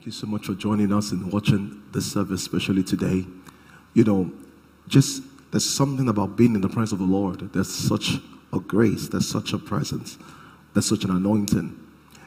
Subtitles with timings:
[0.00, 3.26] Thank you so much for joining us and watching this service, especially today.
[3.92, 4.32] You know,
[4.88, 7.52] just there's something about being in the presence of the Lord.
[7.52, 8.12] There's such
[8.50, 10.16] a grace, there's such a presence,
[10.72, 11.78] there's such an anointing.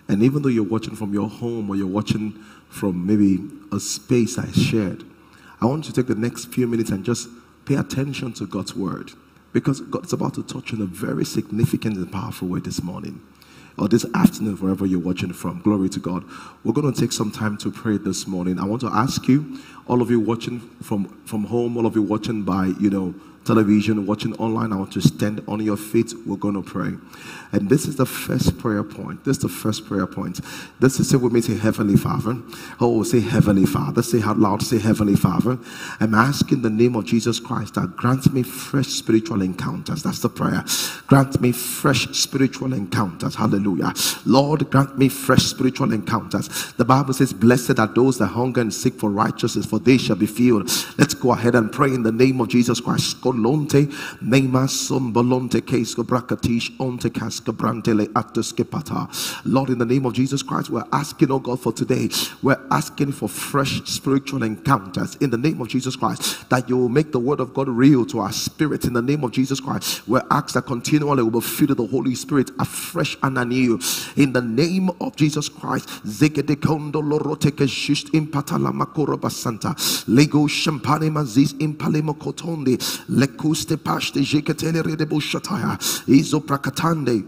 [0.08, 2.34] And even though you're watching from your home or you're watching
[2.70, 3.40] from maybe
[3.72, 5.04] a space I shared,
[5.60, 7.28] I want you to take the next few minutes and just
[7.66, 9.14] pay attention to God's word
[9.52, 13.20] because God's about to touch in a very significant and powerful way this morning
[13.78, 15.62] or this afternoon, wherever you're watching from.
[15.62, 16.24] Glory to God.
[16.64, 18.60] We're going to take some time to pray this morning.
[18.60, 22.02] I want to ask you, all of you watching from, from home, all of you
[22.02, 23.14] watching by, you know,
[23.46, 26.14] television, watching online, I want to stand on your feet.
[26.26, 26.94] We're going to pray.
[27.52, 29.24] And this is the first prayer point.
[29.26, 30.40] This is the first prayer point.
[30.80, 32.36] This is say with me, say Heavenly Father.
[32.80, 34.02] Oh, say Heavenly Father.
[34.02, 35.60] Say out loud, say Heavenly Father.
[36.00, 40.02] I'm asking the name of Jesus Christ that grant me fresh spiritual encounters.
[40.02, 40.64] That's the prayer.
[41.06, 43.36] Grant me fresh spiritual encounters.
[43.36, 43.94] Hallelujah.
[44.26, 46.74] Lord, grant me fresh spiritual encounters.
[46.74, 50.16] The Bible says, Blessed are those that hunger and seek for righteousness, for they shall
[50.16, 50.72] be filled.
[50.98, 53.22] Let's go ahead and pray in the name of Jesus Christ.
[56.04, 57.10] Brakatish, Onte
[58.14, 59.42] Atuskepata.
[59.46, 62.10] Lord, in the name of Jesus Christ, we're asking, oh God, for today,
[62.42, 66.90] we're asking for fresh spiritual encounters in the name of Jesus Christ, that you will
[66.90, 70.08] make the word of God real to our spirit in the name of Jesus Christ.
[70.08, 73.80] We're asked that continually we will feel the Holy Spirit afresh and anew
[74.16, 75.90] in the name of Jesus Christ.
[80.08, 82.78] Lego shampane mazis impalemo kotonde.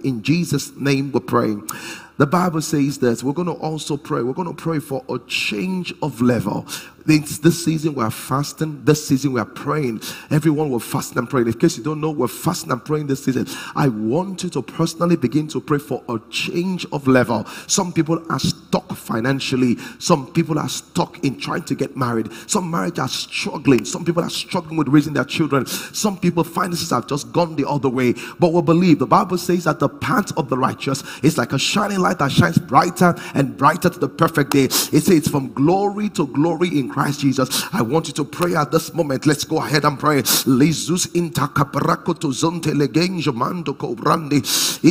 [0.04, 1.70] In Jesus' name we're praying.
[2.18, 3.24] The Bible says this.
[3.24, 4.22] we're going to also pray.
[4.22, 6.66] We're going to pray for a change of level.
[7.06, 8.84] This, this season we're fasting.
[8.84, 10.02] This season we're praying.
[10.32, 11.42] Everyone will fast and pray.
[11.42, 13.48] In case you don't know, we're fasting and praying this season.
[13.76, 17.46] I want you to personally begin to pray for a change of level.
[17.68, 19.78] Some people are stuck financially.
[20.00, 22.32] Some people are stuck in trying to get married.
[22.48, 23.86] Some marriages are struggling.
[23.86, 25.68] Some people are struggling with raising their children.
[25.68, 28.16] Some people finances have just gone the other way.
[28.40, 31.60] But we believe the Bible says that the path of the righteous is like a
[31.60, 34.64] shining light that shines brighter and brighter to the perfect day.
[34.64, 37.66] It says from glory to glory in Christ Jesus.
[37.74, 39.26] I want you to pray at this moment.
[39.26, 40.20] Let's go ahead and pray.
[40.20, 40.24] In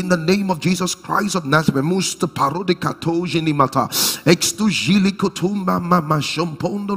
[0.09, 3.89] the name of Jesus Christ of Nazareth, musta parode katojini mata.
[4.27, 6.95] Extu jili kutumba mama shompondo.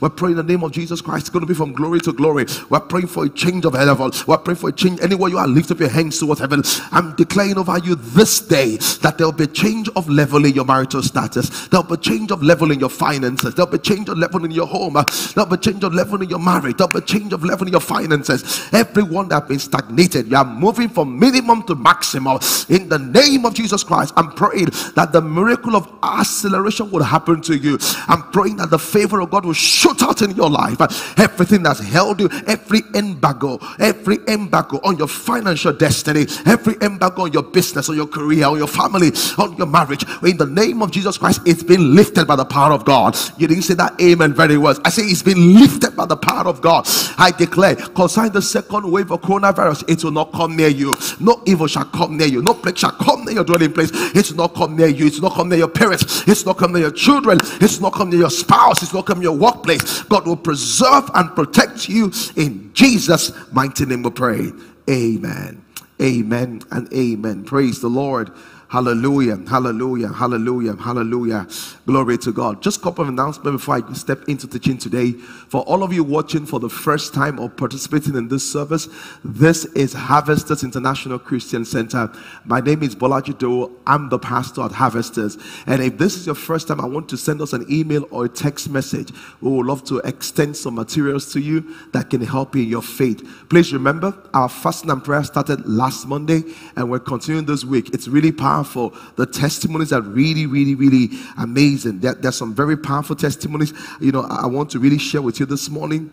[0.00, 1.24] We're praying in the name of Jesus Christ.
[1.24, 2.46] It's going to be from glory to glory.
[2.70, 4.10] We're praying for a change of level.
[4.26, 5.00] We're praying for a change.
[5.02, 6.62] Anywhere you are, lift up your hands towards heaven.
[6.92, 10.64] I'm declaring over you this day that there'll be a change of level in your
[10.64, 11.68] marital status.
[11.68, 13.54] There'll be a change of level in your finances.
[13.54, 14.94] There'll be a change of level in your home.
[15.34, 16.76] There'll be a change of level in your marriage.
[16.78, 18.68] Be a change of level in your finances.
[18.72, 22.38] Everyone that has been stagnated, you are moving from minimum to maximum.
[22.68, 27.40] In the name of Jesus Christ, I'm praying that the miracle of acceleration will happen
[27.42, 27.78] to you.
[28.06, 30.78] I'm praying that the favor of God will shoot out in your life.
[31.18, 37.32] Everything that's held you, every embargo, every embargo on your financial destiny, every embargo on
[37.32, 40.90] your business, on your career, on your family, on your marriage, in the name of
[40.90, 43.16] Jesus Christ, it's been lifted by the power of God.
[43.36, 44.78] You didn't say that amen very well.
[44.84, 46.86] I say it's been lifted by the power of God.
[47.18, 50.96] I declare, concerning the second wave of coronavirus, it will not come near you.
[51.20, 52.42] No evil shall come near you.
[52.42, 53.90] No plague shall come near your dwelling place.
[53.92, 55.06] It will not come near you.
[55.06, 56.26] It's not come near your parents.
[56.28, 57.38] It's not come near your children.
[57.60, 58.82] It's not come near your spouse.
[58.82, 60.02] It's not come near your workplace.
[60.04, 64.02] God will preserve and protect you in Jesus' mighty name.
[64.02, 64.52] We pray.
[64.90, 65.64] Amen.
[66.00, 67.44] Amen and amen.
[67.44, 68.30] Praise the Lord.
[68.70, 71.46] Hallelujah, hallelujah, hallelujah, hallelujah.
[71.86, 72.62] Glory to God.
[72.62, 75.12] Just a couple of announcements before I step into teaching today.
[75.12, 78.86] For all of you watching for the first time or participating in this service,
[79.24, 82.12] this is Harvesters International Christian Center.
[82.44, 83.72] My name is Bolaji Idowu.
[83.86, 85.38] I'm the pastor at Harvesters.
[85.66, 88.26] And if this is your first time, I want to send us an email or
[88.26, 89.14] a text message.
[89.40, 92.82] We would love to extend some materials to you that can help you in your
[92.82, 93.26] faith.
[93.48, 96.42] Please remember, our fasting and prayer started last Monday
[96.76, 97.94] and we're continuing this week.
[97.94, 98.94] It's really powerful powerful.
[99.16, 102.00] The testimonies are really, really, really amazing.
[102.00, 105.46] There, there's some very powerful testimonies, you know, I want to really share with you
[105.46, 106.10] this morning.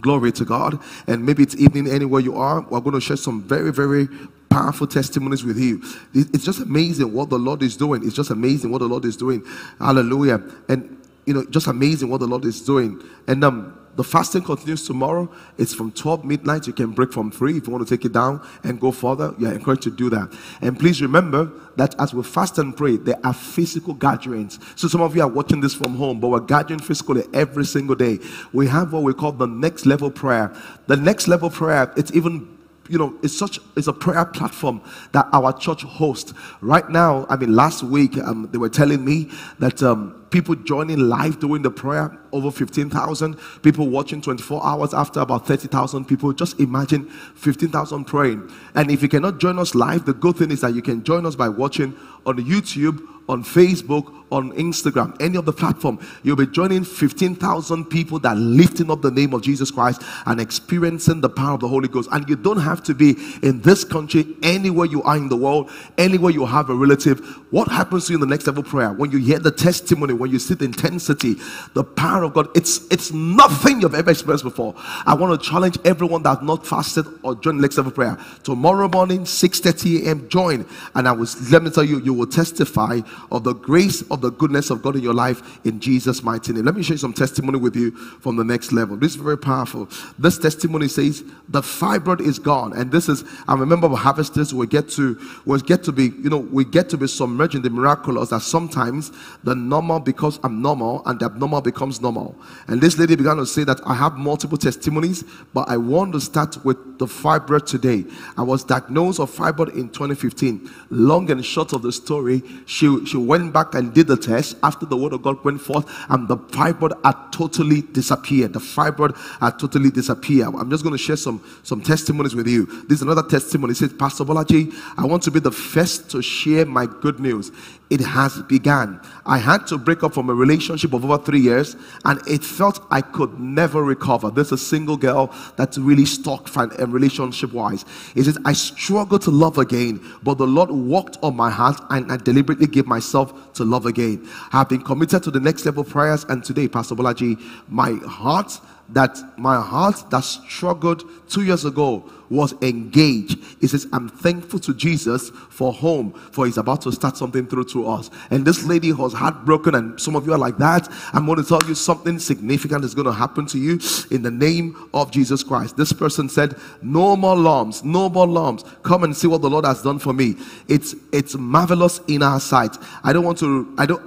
[0.00, 0.80] Glory to God.
[1.08, 2.60] And maybe it's evening anywhere you are.
[2.62, 4.08] We're going to share some very, very
[4.48, 5.82] powerful testimonies with you.
[6.14, 8.06] It's just amazing what the Lord is doing.
[8.06, 9.44] It's just amazing what the Lord is doing.
[9.78, 10.42] Hallelujah.
[10.68, 10.96] And
[11.26, 13.02] you know, just amazing what the Lord is doing.
[13.26, 15.30] And um the fasting continues tomorrow.
[15.58, 16.66] It's from 12 midnight.
[16.66, 19.34] You can break from 3 if you want to take it down and go further.
[19.38, 20.32] You're encouraged to do that.
[20.60, 24.58] And please remember that as we fast and pray, there are physical gatherings.
[24.76, 27.96] So some of you are watching this from home, but we're gathering physically every single
[27.96, 28.18] day.
[28.52, 30.54] We have what we call the next level prayer.
[30.86, 32.59] The next level prayer, it's even
[32.90, 34.82] you know, it's such it's a prayer platform
[35.12, 36.34] that our church hosts.
[36.60, 40.98] Right now, I mean, last week um, they were telling me that um, people joining
[40.98, 46.32] live doing the prayer over 15,000 people watching 24 hours after about 30,000 people.
[46.32, 48.50] Just imagine 15,000 praying.
[48.74, 51.26] And if you cannot join us live, the good thing is that you can join
[51.26, 51.96] us by watching
[52.26, 58.18] on YouTube on Facebook, on Instagram, any of the platform, you'll be joining 15,000 people
[58.20, 61.88] that lifting up the name of Jesus Christ and experiencing the power of the Holy
[61.88, 62.08] Ghost.
[62.12, 65.70] And you don't have to be in this country, anywhere you are in the world,
[65.98, 67.20] anywhere you have a relative.
[67.50, 70.30] What happens to you in the next level prayer when you hear the testimony, when
[70.30, 71.36] you see the intensity,
[71.74, 72.48] the power of God?
[72.56, 74.74] It's it's nothing you've ever experienced before.
[75.06, 78.16] I want to challenge everyone that's not fasted or join next level prayer.
[78.44, 80.28] Tomorrow morning, 6:30 a.m.
[80.28, 83.00] Join, and I was let me tell you, you will testify
[83.32, 86.64] of the grace of the goodness of God in your life in Jesus' mighty name.
[86.64, 87.90] Let me share some testimony with you
[88.20, 88.96] from the next level.
[88.96, 89.88] This is very powerful.
[90.18, 92.72] This testimony says the fibroid is gone.
[92.72, 96.38] And this is, I remember harvesters we get to we get to be, you know,
[96.38, 99.10] we get to be submerged in the miraculous that sometimes
[99.44, 102.36] the normal becomes abnormal and the abnormal becomes normal.
[102.68, 105.24] And this lady began to say that I have multiple testimonies,
[105.54, 108.04] but I want to start with the fibroid today.
[108.36, 110.70] I was diagnosed of fibroid in 2015.
[110.90, 114.84] Long and short of the story, she she went back and did the test after
[114.84, 118.52] the word of God went forth, and the fibroid had totally disappeared.
[118.52, 120.54] The fibroid had totally disappeared.
[120.54, 122.66] I'm just going to share some, some testimonies with you.
[122.88, 123.72] This is another testimony.
[123.72, 127.52] It says, Pastor Bolaji, I want to be the first to share my good news.
[127.90, 129.00] It has begun.
[129.26, 132.86] I had to break up from a relationship of over three years, and it felt
[132.88, 134.30] I could never recover.
[134.30, 137.84] There's a single girl that's really stuck um, relationship wise.
[138.14, 142.12] It says, I struggle to love again, but the Lord walked on my heart, and
[142.12, 144.24] I deliberately gave myself to love again.
[144.52, 148.60] I have been committed to the next level prayers, and today, Pastor Bolaji, my heart
[148.92, 153.38] that my heart that struggled two years ago was engaged.
[153.60, 157.64] He says, I'm thankful to Jesus for home, for he's about to start something through
[157.64, 158.08] to us.
[158.30, 160.88] And this lady was heartbroken, and some of you are like that.
[161.12, 164.30] I'm going to tell you something significant is going to happen to you in the
[164.30, 165.76] name of Jesus Christ.
[165.76, 168.64] This person said, No more lumps, no more lumps.
[168.84, 170.36] Come and see what the Lord has done for me.
[170.68, 172.76] It's it's marvelous in our sight.
[173.02, 174.02] I don't want to, I don't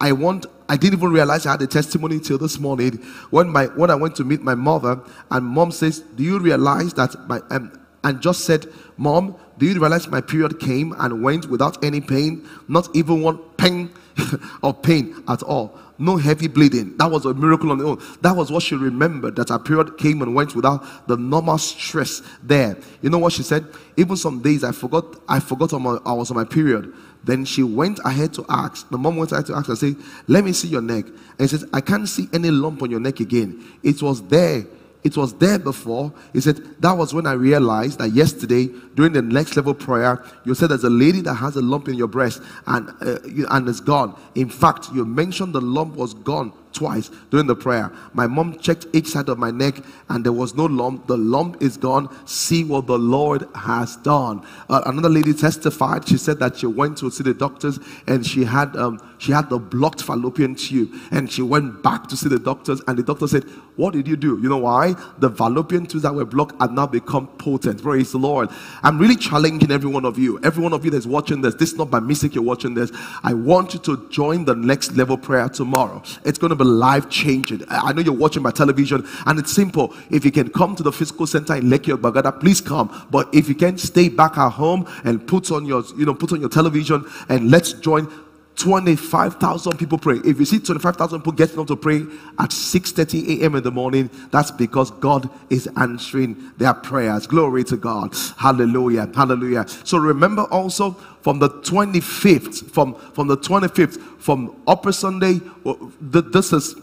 [0.00, 2.94] I want I didn't even realize I had a testimony till this morning
[3.30, 6.92] when my when I went to meet my mother and mom says, "Do you realize
[6.94, 7.72] that my um,
[8.06, 12.48] and just said, Mom, do you realize my period came and went without any pain,
[12.68, 13.90] not even one pang
[14.62, 16.96] of pain at all, no heavy bleeding.
[16.98, 18.02] That was a miracle on the own.
[18.20, 22.22] That was what she remembered that her period came and went without the normal stress
[22.44, 22.76] there.
[23.02, 23.66] You know what she said?
[23.96, 26.94] Even some days I forgot I forgot on my, I was on my period.
[27.26, 28.88] Then she went ahead to ask.
[28.88, 29.96] The mom went ahead to ask and say,
[30.28, 31.06] Let me see your neck.
[31.06, 33.64] And he says, I can't see any lump on your neck again.
[33.82, 34.64] It was there.
[35.02, 36.12] It was there before.
[36.32, 40.54] He said, That was when I realized that yesterday, during the next level prayer, you
[40.54, 43.18] said there's a lady that has a lump in your breast and, uh,
[43.50, 44.16] and it's gone.
[44.36, 47.90] In fact, you mentioned the lump was gone twice during the prayer.
[48.12, 49.76] My mom checked each side of my neck
[50.08, 51.06] and there was no lump.
[51.06, 52.08] The lump is gone.
[52.26, 54.46] See what the Lord has done.
[54.68, 56.06] Uh, another lady testified.
[56.08, 59.48] She said that she went to see the doctors and she had um, she had
[59.50, 63.26] the blocked fallopian tube and she went back to see the doctors and the doctor
[63.26, 63.44] said,
[63.76, 64.38] "What did you do?
[64.42, 64.94] You know why?
[65.18, 68.48] The fallopian tubes that were blocked have now become patent." Praise the Lord.
[68.82, 70.38] I'm really challenging every one of you.
[70.42, 71.54] Every one of you that's watching this.
[71.54, 72.90] This is not by mistake you're watching this.
[73.22, 76.02] I want you to join the next level prayer tomorrow.
[76.24, 77.62] It's going to be life changing.
[77.68, 79.94] I know you're watching my television, and it's simple.
[80.10, 82.90] If you can come to the physical center in Lekki Gbagada, please come.
[83.10, 86.32] But if you can stay back at home and put on your, you know, put
[86.32, 88.08] on your television and let's join
[88.56, 90.16] 25,000 people pray.
[90.24, 92.00] If you see 25,000 people getting up to pray
[92.38, 93.54] at 6:30 a.m.
[93.54, 97.26] in the morning, that's because God is answering their prayers.
[97.26, 98.14] Glory to God.
[98.38, 99.10] Hallelujah.
[99.14, 99.66] Hallelujah.
[99.84, 106.52] So remember also from the 25th, from, from the 25th, from Upper Sunday, uh, this
[106.52, 106.76] is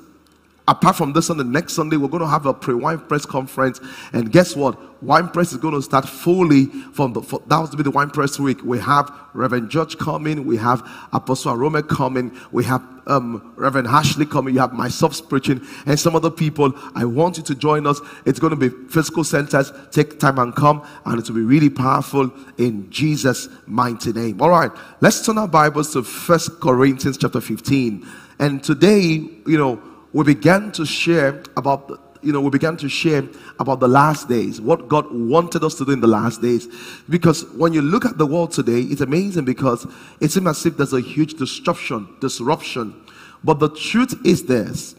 [0.68, 3.82] apart from this on the next Sunday, we're going to have a pre-wine press conference.
[4.14, 5.04] And guess what?
[5.04, 7.92] Wine press is going to start fully from the for, that was to be the
[7.92, 8.64] wine press week.
[8.64, 14.26] We have Reverend George coming, we have Apostle Arome coming, we have um, Reverend Ashley
[14.26, 16.72] coming, you have myself preaching, and some other people.
[16.96, 18.00] I want you to join us.
[18.26, 19.74] It's going to be physical centers.
[19.92, 24.42] Take time and come, and it will be really powerful in Jesus' mighty name.
[24.42, 28.08] All right, let's turn our Bibles to First Corinthians chapter 15.
[28.40, 29.06] And today,
[29.46, 29.82] you know,
[30.14, 33.28] we began to share about the, you know, we began to share
[33.60, 36.68] about the last days, what God wanted us to do in the last days.
[37.10, 39.86] Because when you look at the world today, it's amazing because
[40.22, 42.96] it seems as if there's a huge disruption, disruption.
[43.44, 44.96] But the truth is this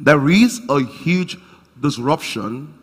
[0.00, 1.38] there is a huge
[1.80, 2.76] disruption,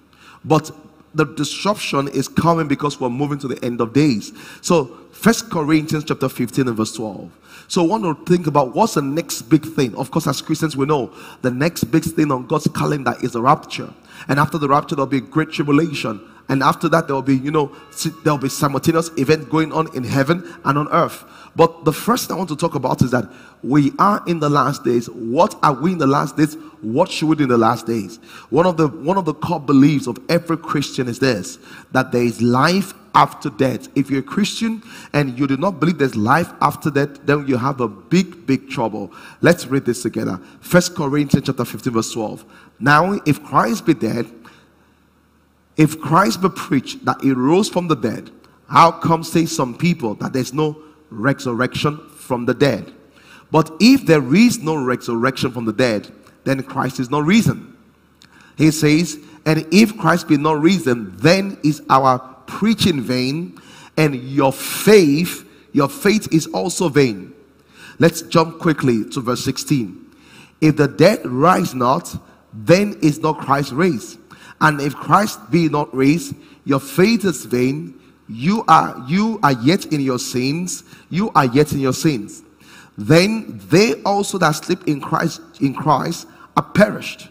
[0.46, 0.72] but
[1.14, 4.34] the disruption is coming because we're moving to the end of days.
[4.62, 7.32] So, First Corinthians chapter 15 and verse 12.
[7.68, 9.96] So, I want to think about what's the next big thing.
[9.96, 13.42] Of course, as Christians, we know the next big thing on God's calendar is the
[13.42, 13.94] rapture.
[14.28, 16.20] And after the rapture, there'll be a great tribulation.
[16.50, 17.76] And after that, there'll be, you know,
[18.24, 21.24] there'll be simultaneous event going on in heaven and on earth.
[21.56, 23.32] But the first I want to talk about is that
[23.62, 25.10] we are in the last days.
[25.10, 26.56] What are we in the last days?
[26.82, 28.18] What should we do in the last days?
[28.50, 31.60] One of the one of the core beliefs of every Christian is this:
[31.92, 33.88] that there is life after death.
[33.96, 34.82] If you're a Christian
[35.14, 38.70] and you do not believe there's life after death, then you have a big, big
[38.70, 39.12] trouble.
[39.42, 40.40] Let's read this together.
[40.62, 42.44] First Corinthians chapter 15, verse 12.
[42.80, 44.26] Now, if Christ be dead,
[45.78, 48.30] if Christ be preached that he rose from the dead,
[48.68, 52.92] how come say some people that there's no resurrection from the dead?
[53.52, 56.12] But if there is no resurrection from the dead,
[56.44, 57.78] then Christ is not risen.
[58.58, 63.60] He says, and if Christ be not risen, then is our preaching vain,
[63.98, 67.34] and your faith, your faith is also vain.
[68.00, 70.12] Let's jump quickly to verse 16.
[70.62, 72.16] If the dead rise not,
[72.54, 74.18] then is not Christ raised.
[74.64, 78.00] And if Christ be not raised, your faith is vain.
[78.30, 80.86] You are you are yet in your sins.
[81.10, 82.42] You are yet in your sins.
[82.98, 87.28] Then they also that sleep in Christ in Christ are perished.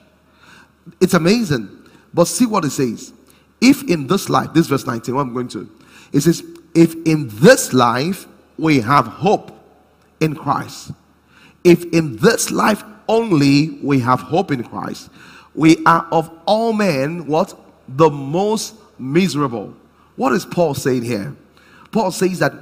[1.01, 1.71] It's amazing.
[2.13, 3.15] But see what it says.
[3.63, 5.71] If in this life, this verse 19, what I'm going to,
[6.13, 6.43] it says,
[6.75, 8.27] if in this life
[8.59, 9.53] we have hope
[10.21, 10.91] in Christ,
[11.65, 15.09] if in this life only we have hope in Christ,
[15.55, 17.59] we are of all men what?
[17.89, 19.75] The most miserable.
[20.17, 21.35] What is paul saying here?
[21.91, 22.55] Paul says that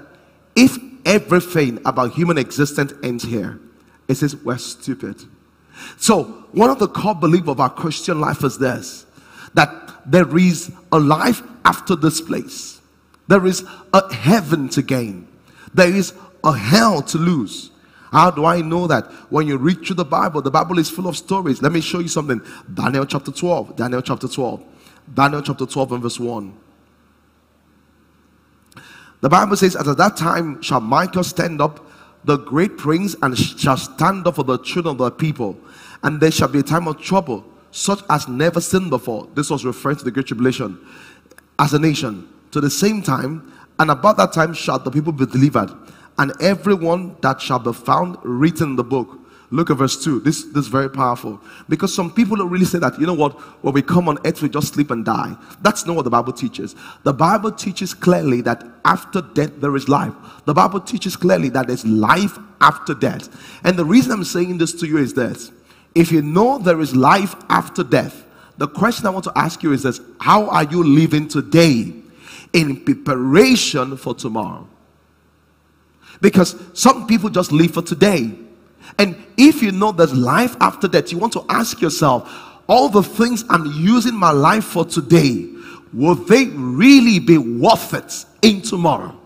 [0.57, 3.61] if everything about human existence ends here
[4.09, 5.17] it says we're stupid.
[5.97, 9.07] So one of the core beliefs of our christian life is this
[9.55, 12.81] that there is a life after this place.
[13.29, 15.29] There is a heaven to gain.
[15.75, 17.71] There is a hell to lose
[18.11, 19.07] how do I know that?
[19.31, 21.63] When you read through the Bible, the Bible is full of stories.
[21.63, 22.41] Let me show you something.
[22.73, 23.77] Daniel chapter 12.
[23.77, 24.65] Daniel chapter 12.
[25.15, 26.53] Daniel chapter 12 and verse 1.
[29.21, 31.87] The Bible says, At that time shall Michael stand up,
[32.25, 35.57] the great prince, and shall stand up for the children of the people.
[36.03, 39.29] And there shall be a time of trouble, such as never seen before.
[39.35, 40.85] This was referring to the great tribulation
[41.61, 42.29] as a nation.
[42.51, 45.71] To the same time, and about that time shall the people be delivered
[46.21, 49.19] and everyone that shall be found written in the book.
[49.51, 50.21] Look at verse 2.
[50.21, 51.41] This, this is very powerful.
[51.67, 54.43] Because some people don't really say that, you know what, when we come on earth,
[54.43, 55.35] we just sleep and die.
[55.63, 56.77] That's not what the Bible teaches.
[57.05, 60.13] The Bible teaches clearly that after death, there is life.
[60.45, 63.31] The Bible teaches clearly that there's life after death.
[63.65, 65.51] And the reason I'm saying this to you is this
[65.95, 68.27] if you know there is life after death,
[68.59, 71.95] the question I want to ask you is this How are you living today
[72.53, 74.69] in preparation for tomorrow?
[76.21, 78.33] Because some people just live for today.
[78.99, 82.31] And if you know there's life after that, you want to ask yourself,
[82.67, 85.49] all the things I'm using my life for today,
[85.93, 89.19] will they really be worth it in tomorrow?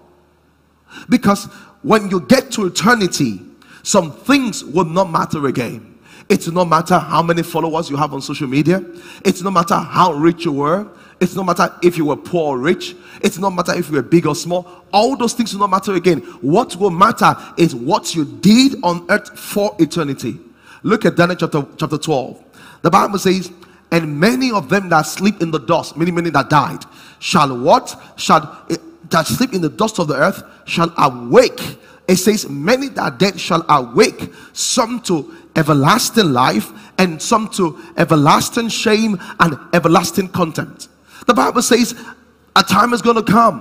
[1.08, 1.44] Because
[1.82, 3.40] when you get to eternity,
[3.82, 5.98] some things will not matter again.
[6.28, 8.82] It's not matter how many followers you have on social media.
[9.24, 10.88] It's no matter how rich you were.
[11.20, 12.96] It's no matter if you were poor or rich.
[13.20, 14.84] It's no matter if you were big or small.
[14.92, 16.20] All those things will not matter again.
[16.40, 20.38] What will matter is what you did on earth for eternity.
[20.82, 22.44] Look at Daniel chapter, chapter 12.
[22.82, 23.50] The Bible says,
[23.90, 26.84] And many of them that sleep in the dust, many, many that died,
[27.20, 28.00] shall what?
[28.16, 28.76] Shall eh,
[29.10, 31.78] that sleep in the dust of the earth shall awake.
[32.06, 38.68] It says, Many that dead shall awake, some to everlasting life, and some to everlasting
[38.68, 40.88] shame and everlasting contempt.
[41.26, 41.94] The Bible says
[42.56, 43.60] a time is going to come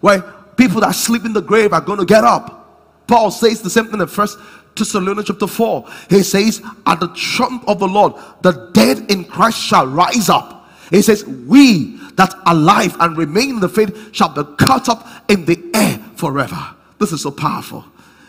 [0.00, 0.22] where
[0.56, 3.06] people that sleep in the grave are going to get up.
[3.06, 4.38] Paul says the same thing in First
[4.76, 5.88] Thessalonians chapter 4.
[6.10, 10.68] He says, At the trump of the Lord, the dead in Christ shall rise up.
[10.90, 15.06] He says, We that are alive and remain in the faith shall be caught up
[15.28, 16.74] in the air forever.
[16.98, 17.84] This is so powerful.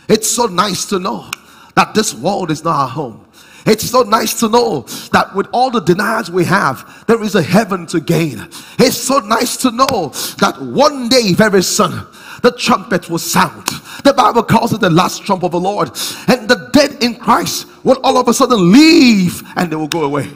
[0.08, 1.30] It's so nice to know
[1.76, 3.25] that this world is not our home.
[3.66, 4.82] It's so nice to know
[5.12, 8.48] that with all the denials we have, there is a heaven to gain.
[8.78, 12.06] It's so nice to know that one day, very soon,
[12.44, 13.66] the trumpet will sound.
[14.04, 15.90] The Bible calls it the last trump of the Lord,
[16.28, 20.04] and the dead in Christ will all of a sudden leave and they will go
[20.04, 20.30] away.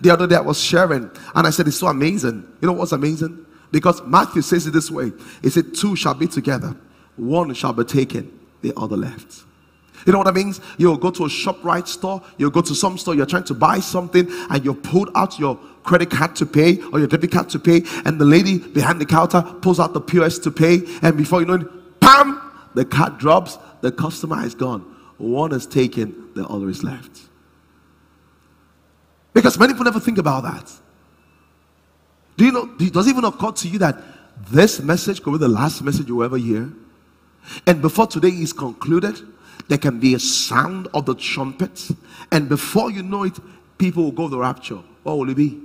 [0.00, 2.44] The other day I was sharing, and I said, It's so amazing.
[2.60, 3.46] You know what's amazing?
[3.70, 6.74] Because Matthew says it this way He said, Two shall be together,
[7.14, 9.44] one shall be taken, the other left.
[10.06, 10.54] You know what I mean?
[10.78, 13.80] You'll go to a ShopRite store, you'll go to some store, you're trying to buy
[13.80, 17.58] something, and you pull out your credit card to pay or your debit card to
[17.58, 21.40] pay, and the lady behind the counter pulls out the POS to pay, and before
[21.40, 22.40] you know it, bam,
[22.74, 24.80] the card drops, the customer is gone.
[25.18, 27.20] One is taken, the other is left.
[29.32, 30.70] Because many people never think about that.
[32.36, 34.00] Do you know, does it even occur to you that
[34.50, 36.70] this message could be the last message you ever hear?
[37.66, 39.20] And before today is concluded,
[39.68, 41.90] there can be a sound of the trumpet,
[42.30, 43.38] and before you know it,
[43.78, 44.80] people will go to the rapture.
[45.02, 45.60] What will it be?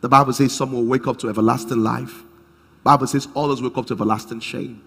[0.00, 2.22] The Bible says some will wake up to everlasting life.
[2.82, 4.82] Bible says others wake up to everlasting shame.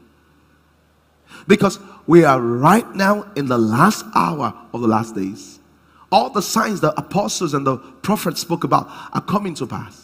[1.48, 5.60] Because we are right now in the last hour of the last days.
[6.12, 10.03] All the signs the apostles and the prophets spoke about are coming to pass.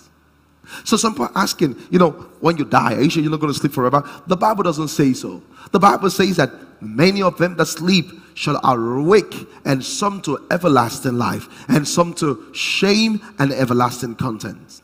[0.84, 3.40] So some people are asking, you know, when you die, are you sure you're not
[3.40, 4.08] going to sleep forever?
[4.28, 5.42] The Bible doesn't say so.
[5.72, 11.18] The Bible says that many of them that sleep shall awake, and some to everlasting
[11.18, 14.82] life, and some to shame and everlasting content.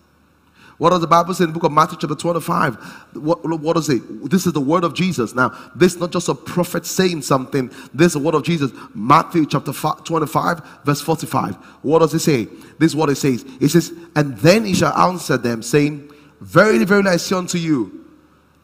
[0.77, 2.75] What does the Bible say in the book of Matthew, chapter 25?
[3.13, 4.29] What, what does it?
[4.29, 5.33] This is the word of Jesus.
[5.33, 8.71] Now, this is not just a prophet saying something, this is the word of Jesus.
[8.93, 11.55] Matthew, chapter 25, verse 45.
[11.81, 12.45] What does it say?
[12.77, 13.45] This is what it says.
[13.61, 18.05] It says, And then he shall answer them, saying, Verily, verily, I say unto you,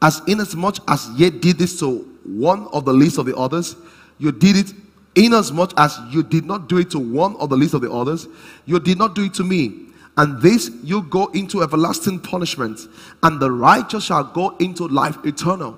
[0.02, 3.78] as inasmuch as ye did this to one of the least of the others,
[4.18, 4.74] you did it
[5.16, 8.28] inasmuch as you did not do it to one of the least of the others,
[8.66, 9.91] you did not do it to me
[10.22, 12.80] and this you go into everlasting punishment,
[13.24, 15.72] and the righteous shall go into life eternal.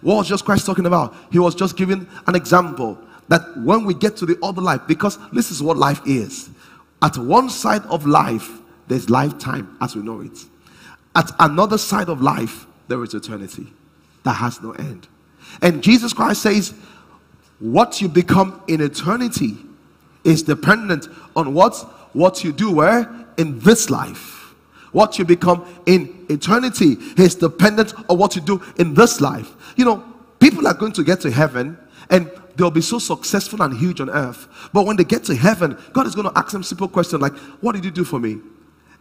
[0.00, 1.14] What was just Christ talking about?
[1.30, 5.18] He was just giving an example that when we get to the other life, because
[5.34, 6.48] this is what life is.
[7.02, 8.50] At one side of life,
[8.88, 10.46] there's lifetime as we know it.
[11.14, 13.66] At another side of life, there is eternity
[14.22, 15.08] that has no end.
[15.60, 16.72] And Jesus Christ says,
[17.58, 19.58] What you become in eternity
[20.24, 21.74] is dependent on what
[22.12, 24.54] what you do where in this life.
[24.92, 29.48] What you become in eternity is dependent on what you do in this life.
[29.76, 30.04] You know,
[30.40, 31.78] people are going to get to heaven
[32.10, 34.48] and they'll be so successful and huge on earth.
[34.72, 37.36] But when they get to heaven, God is going to ask them simple questions like,
[37.60, 38.38] What did you do for me?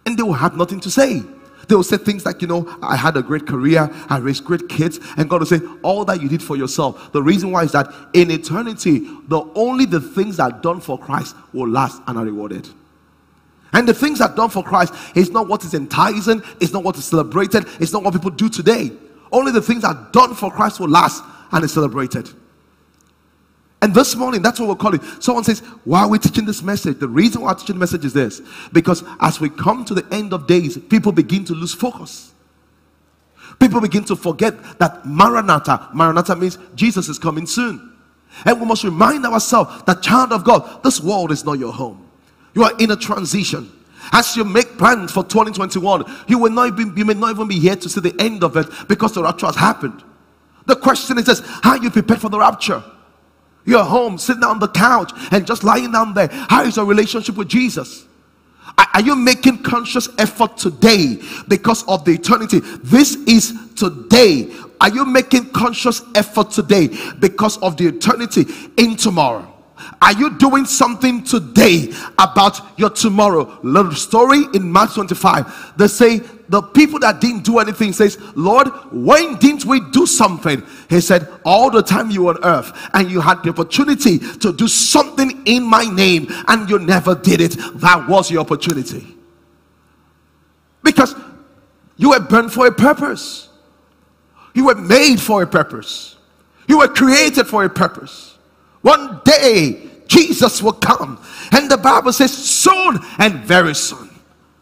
[0.06, 1.24] And they will have nothing to say.
[1.70, 4.68] They will say things like, you know, I had a great career, I raised great
[4.68, 7.12] kids, and God will say, all that you did for yourself.
[7.12, 10.98] The reason why is that in eternity, the only the things that are done for
[10.98, 12.68] Christ will last and are rewarded.
[13.72, 16.84] And the things that are done for Christ is not what is enticing, it's not
[16.84, 18.92] what is celebrated, it's not what people do today.
[19.32, 22.32] Only the things that are done for Christ will last and is celebrated.
[23.82, 25.02] And this morning, that's what we're calling.
[25.22, 27.00] Someone says, Why are we teaching this message?
[27.00, 28.42] The reason why I'm teaching the message is this
[28.74, 32.34] because as we come to the end of days, people begin to lose focus.
[33.60, 37.94] People begin to forget that Maranatha, Maranatha means Jesus is coming soon.
[38.46, 42.06] And we must remind ourselves that, child of God, this world is not your home.
[42.54, 43.72] You are in a transition.
[44.12, 47.60] As you make plans for 2021, you will not even, you may not even be
[47.60, 50.04] here to see the end of it because the rapture has happened.
[50.66, 52.84] The question is this how are you prepared for the rapture?
[53.66, 56.30] You're home, sitting on the couch and just lying down there.
[56.32, 58.06] How is your relationship with Jesus?
[58.94, 62.60] Are you making conscious effort today because of the eternity?
[62.84, 64.52] This is today.
[64.82, 68.46] Are you making conscious effort today because of the eternity
[68.78, 69.48] in tomorrow?
[70.02, 73.60] Are you doing something today about your tomorrow?
[73.64, 75.78] Little story in Mark 25.
[75.78, 80.64] They say the people that didn't do anything says, Lord, when didn't we do something?
[80.90, 84.52] He said, All the time you were on earth and you had the opportunity to
[84.52, 87.56] do something in my name and you never did it.
[87.76, 89.16] That was your opportunity.
[90.84, 91.14] Because
[91.98, 93.50] you were born for a purpose.
[94.56, 96.18] You were made for a purpose.
[96.68, 98.38] You were created for a purpose.
[98.82, 101.24] One day, Jesus will come.
[101.52, 104.09] And the Bible says, soon and very soon.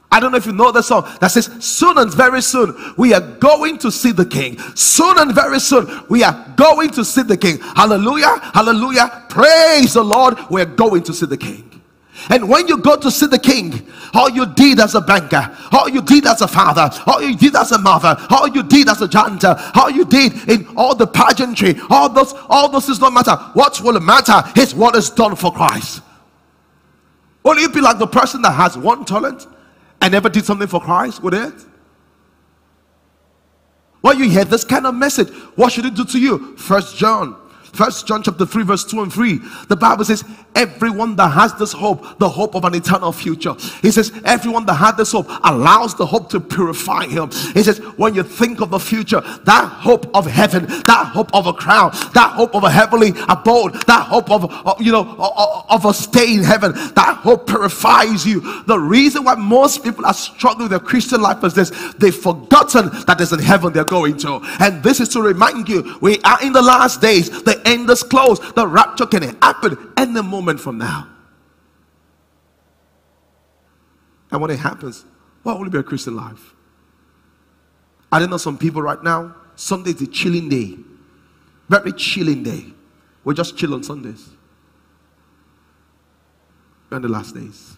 [0.09, 3.13] I don't know if you know the song that says, Soon and very soon we
[3.13, 4.57] are going to see the King.
[4.75, 7.59] Soon and very soon we are going to see the King.
[7.59, 9.25] Hallelujah, hallelujah.
[9.29, 10.37] Praise the Lord.
[10.49, 11.67] We're going to see the King.
[12.29, 15.87] And when you go to see the king, all you did as a banker, all
[15.87, 19.01] you did as a father, all you did as a mother, all you did as
[19.01, 23.13] a janitor, all you did in all the pageantry, all those, all those does not
[23.13, 23.35] matter.
[23.53, 26.01] What will matter is what is done for Christ.
[27.43, 29.47] Will you be like the person that has one talent
[30.01, 31.53] and never did something for Christ with it?
[34.01, 36.55] When you hear this kind of message, what should it do to you?
[36.57, 37.35] First John
[37.73, 39.39] First John chapter 3, verse 2 and 3.
[39.69, 40.23] The Bible says,
[40.55, 43.53] Everyone that has this hope, the hope of an eternal future.
[43.81, 47.29] He says, Everyone that had this hope allows the hope to purify him.
[47.53, 51.45] He says, When you think of the future, that hope of heaven, that hope of
[51.45, 55.65] a crown, that hope of a heavenly abode, that hope of, of you know, of,
[55.69, 58.63] of a stay in heaven, that hope purifies you.
[58.63, 62.89] The reason why most people are struggling with their Christian life is this they've forgotten
[63.05, 64.39] that there's a heaven they're going to.
[64.59, 67.29] And this is to remind you, we are in the last days.
[67.43, 68.39] The end is close.
[68.53, 71.07] The rapture can happen any moment from now.
[74.31, 75.05] And when it happens,
[75.43, 76.53] what will be a Christian life?
[78.11, 80.77] I don't know some people right now, Sunday is a chilling day.
[81.69, 82.65] Very chilling day.
[83.23, 84.29] We just chill on Sundays.
[86.89, 87.75] We're in the last days.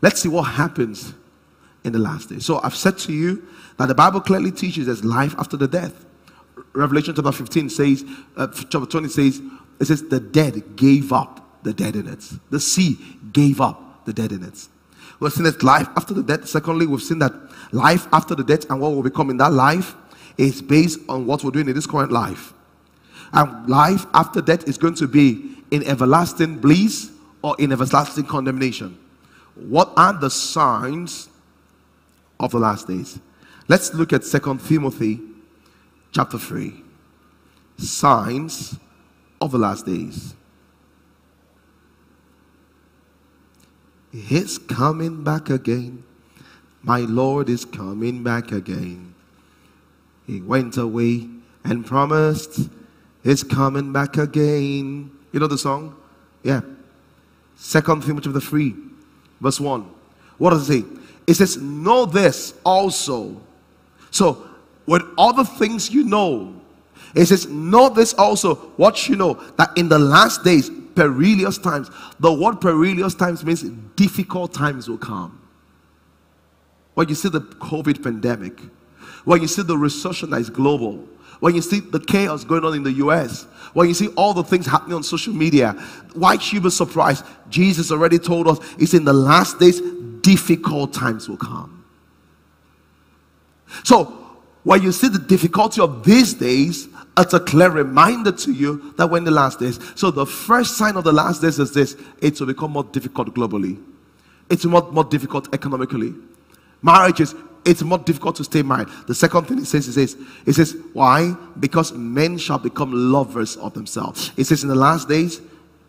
[0.00, 1.14] Let's see what happens
[1.84, 2.44] in the last days.
[2.44, 3.46] So I've said to you
[3.76, 6.04] that the Bible clearly teaches there's life after the death.
[6.72, 8.04] Revelation chapter 15 says,
[8.36, 9.40] uh, chapter 20 says,
[9.80, 12.24] it says, the dead gave up the dead in it.
[12.50, 12.98] The sea
[13.32, 14.68] gave up the dead in it.
[15.20, 16.48] We've seen that life after the death.
[16.48, 17.32] Secondly, we've seen that
[17.72, 19.94] life after the death and what will become in that life
[20.36, 22.52] is based on what we're doing in this current life.
[23.32, 27.10] And life after death is going to be in everlasting bliss
[27.42, 28.96] or in everlasting condemnation.
[29.54, 31.28] What are the signs
[32.38, 33.18] of the last days?
[33.66, 35.20] Let's look at Second Timothy
[36.18, 36.74] chapter 3.
[37.76, 38.76] Signs
[39.40, 40.34] of the last days.
[44.10, 46.02] He's coming back again.
[46.82, 49.14] My Lord is coming back again.
[50.26, 51.28] He went away
[51.62, 52.68] and promised
[53.22, 55.12] He's coming back again.
[55.30, 55.94] You know the song?
[56.42, 56.62] Yeah.
[57.54, 58.74] Second Timothy chapter 3,
[59.40, 59.88] verse 1.
[60.38, 60.88] What does it say?
[61.28, 63.40] It says, Know this also.
[64.10, 64.47] So
[64.88, 66.54] with other things you know.
[67.14, 71.90] It says, Know this also, what you know, that in the last days, perilous times,
[72.18, 73.62] the word perilous times means
[73.96, 75.40] difficult times will come.
[76.94, 78.58] When you see the COVID pandemic,
[79.24, 81.06] when you see the recession that is global,
[81.40, 84.42] when you see the chaos going on in the US, when you see all the
[84.42, 85.72] things happening on social media,
[86.14, 87.26] why should you be surprised?
[87.50, 89.82] Jesus already told us it's in the last days,
[90.22, 91.84] difficult times will come.
[93.84, 94.27] So
[94.64, 99.10] when you see the difficulty of these days, it's a clear reminder to you that
[99.10, 99.78] we're in the last days.
[99.94, 103.34] So the first sign of the last days is this it will become more difficult
[103.34, 103.82] globally.
[104.50, 106.14] It's more, more difficult economically.
[106.82, 108.88] Marriages, it's more difficult to stay married.
[109.06, 110.16] The second thing it says, it says,
[110.46, 111.34] it says, why?
[111.58, 114.32] Because men shall become lovers of themselves.
[114.36, 115.40] It says in the last days,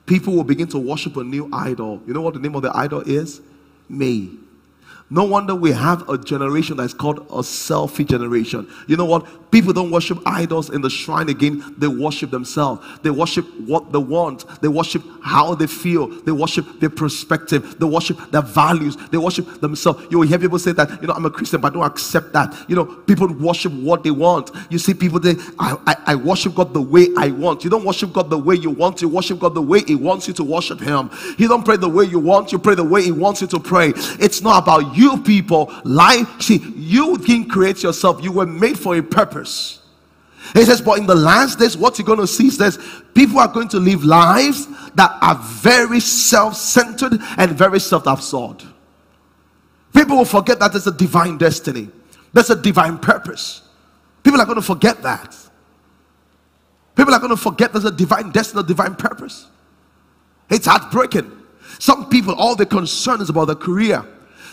[0.06, 2.02] people will begin to worship a new idol.
[2.06, 3.42] You know what the name of the idol is?
[3.88, 4.32] Me.
[5.10, 8.68] No wonder we have a generation that's called a selfie generation.
[8.88, 9.49] You know what?
[9.52, 11.76] People don't worship idols in the shrine again.
[11.78, 12.86] They worship themselves.
[13.02, 14.46] They worship what they want.
[14.62, 16.08] They worship how they feel.
[16.08, 17.80] They worship their perspective.
[17.80, 18.96] They worship their values.
[19.10, 20.06] They worship themselves.
[20.12, 22.32] You will hear people say that, you know, I'm a Christian, but I don't accept
[22.34, 22.56] that.
[22.68, 24.52] You know, people worship what they want.
[24.70, 27.64] You see people say, I, I, I worship God the way I want.
[27.64, 29.02] You don't worship God the way you want.
[29.02, 31.10] You worship God the way He wants you to worship Him.
[31.38, 32.52] You don't pray the way you want.
[32.52, 33.94] You pray the way He wants you to pray.
[34.20, 35.74] It's not about you people.
[35.84, 38.24] Life, see, you didn't create yourself.
[38.24, 39.39] You were made for a purpose.
[39.46, 42.78] He says, but in the last days, what you're going to see is this
[43.14, 48.66] people are going to live lives that are very self centered and very self absorbed.
[49.94, 51.90] People will forget that there's a divine destiny,
[52.34, 53.64] there's a divine purpose.
[54.24, 55.36] People are going to forget that.
[56.96, 59.48] People are going to forget there's a divine destiny, a divine purpose.
[60.50, 61.32] It's heartbreaking.
[61.80, 64.06] Some people, all their concern is about their career.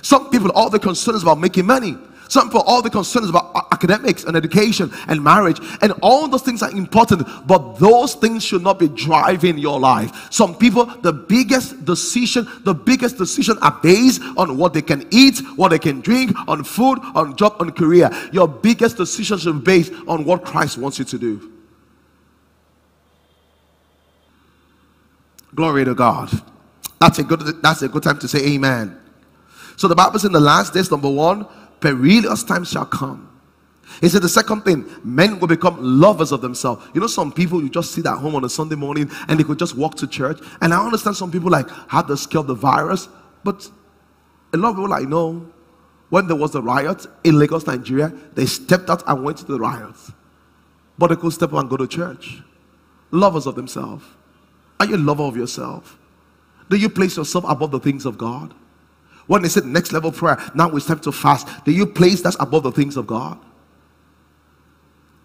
[0.03, 1.96] Some people, all their concern is about making money.
[2.29, 6.62] Some people, all the concerns about academics and education and marriage and all those things
[6.62, 10.33] are important, but those things should not be driving your life.
[10.33, 15.39] Some people, the biggest decision, the biggest decision are based on what they can eat,
[15.57, 18.11] what they can drink, on food, on job, on career.
[18.33, 21.53] Your biggest decision should be based on what Christ wants you to do.
[25.55, 26.31] Glory to God.
[27.01, 28.99] That's a good that's a good time to say amen.
[29.77, 31.47] So the Bible says in the last days, number one,
[31.81, 33.31] perilous times shall come.
[34.01, 36.87] He said the second thing, men will become lovers of themselves.
[36.93, 39.45] You know, some people you just sit at home on a Sunday morning and they
[39.45, 40.41] could just walk to church.
[40.61, 43.09] And I understand some people like had the scale the virus,
[43.45, 43.71] but
[44.53, 45.51] a lot of people I know,
[46.11, 49.59] when there was a riot in Lagos, Nigeria, they stepped out and went to the
[49.59, 50.12] riots.
[50.99, 52.43] But they could step out and go to church.
[53.11, 54.05] Lovers of themselves.
[54.81, 55.99] Are you a lover of yourself?
[56.69, 58.55] Do you place yourself above the things of God?
[59.27, 61.49] When they said next level prayer, now it's time to fast.
[61.65, 63.39] Do you place that above the things of God?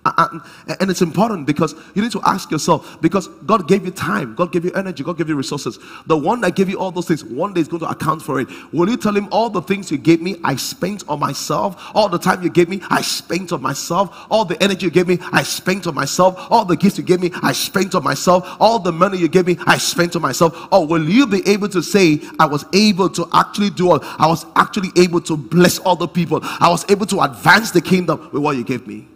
[0.04, 0.42] And,
[0.90, 4.66] it's important because you need to ask yourself because God gave you time, God gave
[4.66, 5.78] you energy, God gave you resources.
[6.08, 8.40] The one that gave you all those things, one day is going to account for
[8.42, 8.48] it.
[8.74, 11.92] Will you tell him all the things you gave me, I spent on myself?
[11.94, 14.26] All the time you gave me, I spent on myself.
[14.32, 16.48] All the energy you gave me, I spent on myself.
[16.50, 18.58] All the gifts you gave me, I spent on myself.
[18.60, 20.68] All the money you gave me, I spent on myself.
[20.72, 24.26] Or will you be able to say, I was able to actually do all, I
[24.26, 28.42] was actually able to bless other people, I was able to advance the kingdom with
[28.42, 29.08] what you gave me?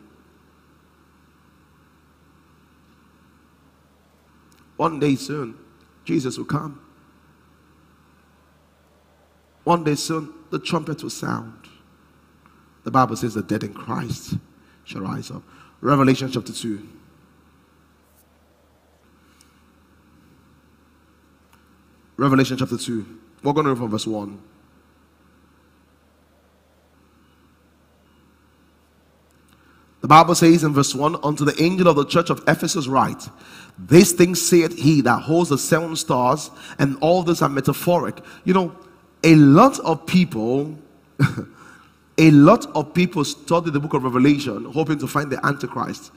[4.77, 5.57] One day soon,
[6.03, 6.81] Jesus will come.
[9.63, 11.67] One day soon, the trumpet will sound.
[12.83, 14.35] The Bible says the dead in Christ
[14.83, 15.41] shall rise up.
[15.81, 16.88] Revelation chapter 2.
[22.17, 23.19] Revelation chapter 2.
[23.43, 24.39] We're going to read from verse 1.
[30.06, 33.28] The Bible says in verse 1 Unto the angel of the church of Ephesus, write,
[33.88, 38.20] These things saith he that holds the seven stars, and all this are metaphoric.
[38.44, 38.76] You know,
[39.24, 40.78] a lot of people,
[42.20, 46.12] a lot of people study the book of Revelation hoping to find the Antichrist.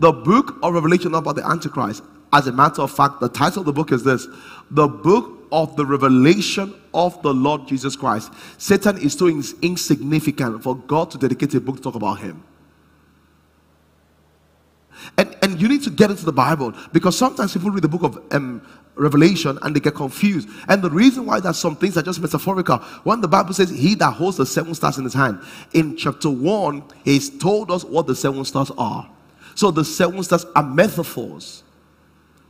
[0.00, 2.02] The book of Revelation about the Antichrist.
[2.32, 4.26] As a matter of fact, the title of the book is this
[4.72, 8.32] The Book of the Revelation of the Lord Jesus Christ.
[8.60, 12.42] Satan is so insignificant for God to dedicate a book to talk about him.
[15.16, 18.02] And, and you need to get into the Bible because sometimes people read the book
[18.02, 18.62] of um,
[18.94, 20.48] Revelation and they get confused.
[20.68, 23.94] And the reason why that some things are just metaphorical, when the Bible says, He
[23.96, 25.40] that holds the seven stars in his hand,
[25.72, 29.08] in chapter 1, He's told us what the seven stars are.
[29.54, 31.62] So the seven stars are metaphors.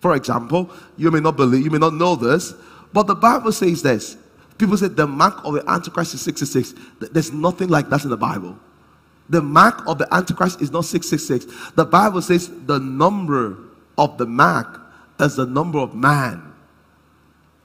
[0.00, 2.54] For example, you may not believe, you may not know this,
[2.92, 4.16] but the Bible says this.
[4.56, 6.74] People say the mark of the Antichrist is 66.
[7.12, 8.58] There's nothing like that in the Bible.
[9.28, 11.72] The mark of the Antichrist is not 666.
[11.72, 13.56] The Bible says the number
[13.96, 14.80] of the mark
[15.20, 16.54] is the number of man.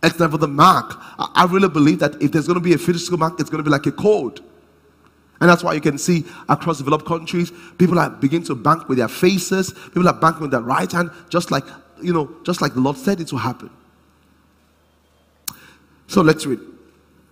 [0.04, 0.98] Except for the mark.
[1.18, 3.70] I really believe that if there's going to be a physical mark, it's going to
[3.70, 4.42] be like a code.
[5.40, 8.98] And that's why you can see across developed countries, people are beginning to bank with
[8.98, 11.64] their faces, people are banking with their right hand, just like
[12.02, 13.70] you know, just like the Lord said it will happen.
[16.08, 16.60] So let's read.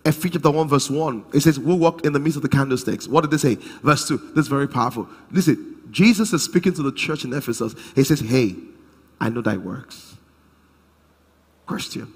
[0.03, 3.07] Ephesians chapter 1, verse 1, it says, We'll walk in the midst of the candlesticks.
[3.07, 3.55] What did they say?
[3.83, 5.07] Verse 2, this is very powerful.
[5.29, 7.75] Listen, Jesus is speaking to the church in Ephesus.
[7.95, 8.55] He says, Hey,
[9.19, 10.15] I know thy works.
[11.67, 12.11] Question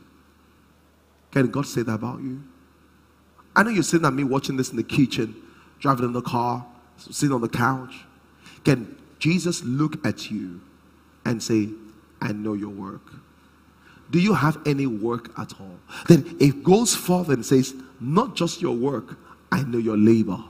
[1.32, 2.43] Can God say that about you?
[3.56, 5.36] I know you're sitting at me watching this in the kitchen,
[5.80, 6.65] driving in the car,
[6.98, 7.93] sitting on the couch.
[8.63, 10.60] Can Jesus look at you
[11.24, 11.69] and say,
[12.21, 13.13] I know your work?
[14.15, 15.78] Do you have any work at all?
[16.08, 19.17] Then it goes further and says, Not just your work,
[19.51, 20.41] I know your labor.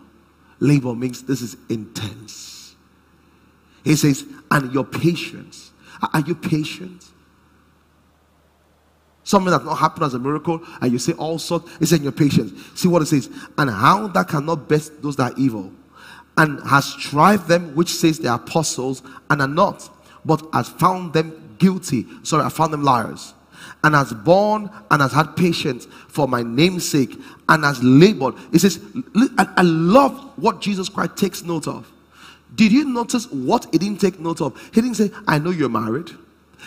[0.59, 2.75] Labor means this is intense.
[3.83, 5.71] He says, And your patience.
[6.13, 7.05] Are you patient?
[9.23, 12.11] Something that not happened as a miracle, and you say all sorts, it's in your
[12.11, 12.53] patience.
[12.79, 13.31] See what it says.
[13.57, 15.73] And how that cannot best those that are evil,
[16.37, 19.01] and has tried them which says they are apostles
[19.31, 19.89] and are not,
[20.23, 22.05] but has found them guilty.
[22.21, 23.33] Sorry, I found them liars
[23.85, 28.33] and has borne and has had patience for my name's sake and has labored.
[28.51, 28.79] It says,
[29.37, 31.89] I love what Jesus Christ takes note of.
[32.55, 34.59] Did you notice what he didn't take note of?
[34.73, 36.09] He didn't say, I know you're married.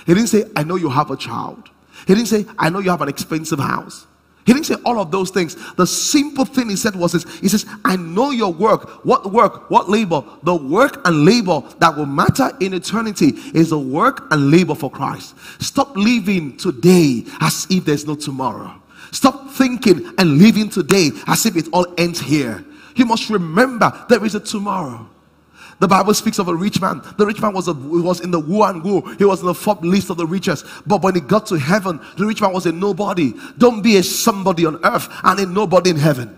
[0.06, 1.68] He didn't say, I know you have a child.
[2.06, 4.06] He didn't say, I know you have an expensive house.
[4.48, 5.56] He didn't say all of those things.
[5.74, 9.04] The simple thing he said was this He says, I know your work.
[9.04, 9.70] What work?
[9.70, 10.24] What labor?
[10.42, 14.90] The work and labor that will matter in eternity is the work and labor for
[14.90, 15.34] Christ.
[15.62, 18.72] Stop living today as if there's no tomorrow.
[19.12, 22.64] Stop thinking and living today as if it all ends here.
[22.96, 25.06] You must remember there is a tomorrow.
[25.80, 27.02] The Bible speaks of a rich man.
[27.16, 29.00] The rich man was, a, was in the Wu and Wu.
[29.16, 30.66] He was in the Forbes list of the richest.
[30.86, 33.32] But when he got to heaven, the rich man was a nobody.
[33.58, 36.36] Don't be a somebody on earth and a nobody in heaven.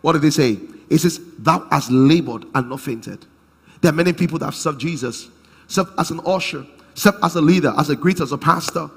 [0.00, 0.58] What did he say?
[0.88, 3.26] He says, Thou hast labored and not fainted.
[3.80, 5.28] There are many people that have served Jesus,
[5.66, 6.64] served as an usher,
[6.94, 8.90] served as a leader, as a greeter, as a pastor.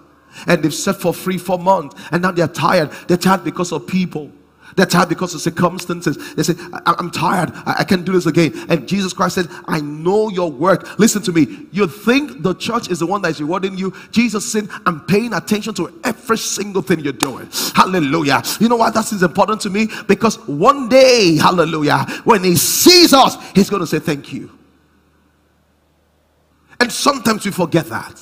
[0.45, 1.95] And they've served for three, four months.
[2.11, 2.91] And now they're tired.
[3.07, 4.31] They're tired because of people.
[4.77, 6.35] They're tired because of circumstances.
[6.35, 6.53] They say,
[6.85, 7.51] I'm tired.
[7.65, 8.53] I can't do this again.
[8.69, 10.99] And Jesus Christ said, I know your work.
[10.99, 11.65] Listen to me.
[11.71, 13.91] You think the church is the one that is rewarding you.
[14.11, 17.49] Jesus said, I'm paying attention to every single thing you're doing.
[17.73, 18.43] Hallelujah.
[18.59, 19.87] You know why that is important to me?
[20.07, 24.51] Because one day, hallelujah, when he sees us, he's going to say, Thank you.
[26.79, 28.21] And sometimes we forget that.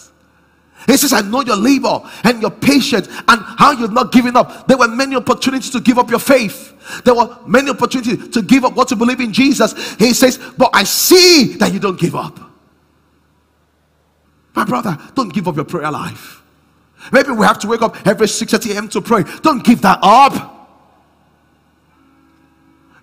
[0.85, 4.67] He says, I know your labor and your patience and how you've not given up.
[4.67, 6.73] There were many opportunities to give up your faith.
[7.03, 9.95] There were many opportunities to give up what to believe in Jesus.
[9.95, 12.39] He says, But I see that you don't give up.
[14.55, 16.41] My brother, don't give up your prayer life.
[17.11, 18.87] Maybe we have to wake up every 6 a.m.
[18.89, 19.23] to pray.
[19.41, 20.54] Don't give that up.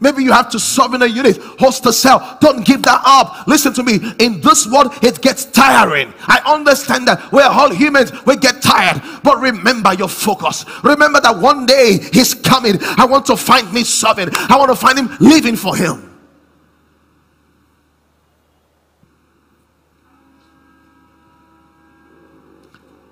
[0.03, 2.37] Maybe you have to serve in a unit, host a cell.
[2.41, 3.47] Don't give that up.
[3.47, 4.01] Listen to me.
[4.19, 6.13] In this world, it gets tiring.
[6.23, 9.01] I understand that we're all humans, we get tired.
[9.23, 10.65] But remember your focus.
[10.83, 12.79] Remember that one day He's coming.
[12.83, 16.09] I want to find me serving, I want to find Him living for Him.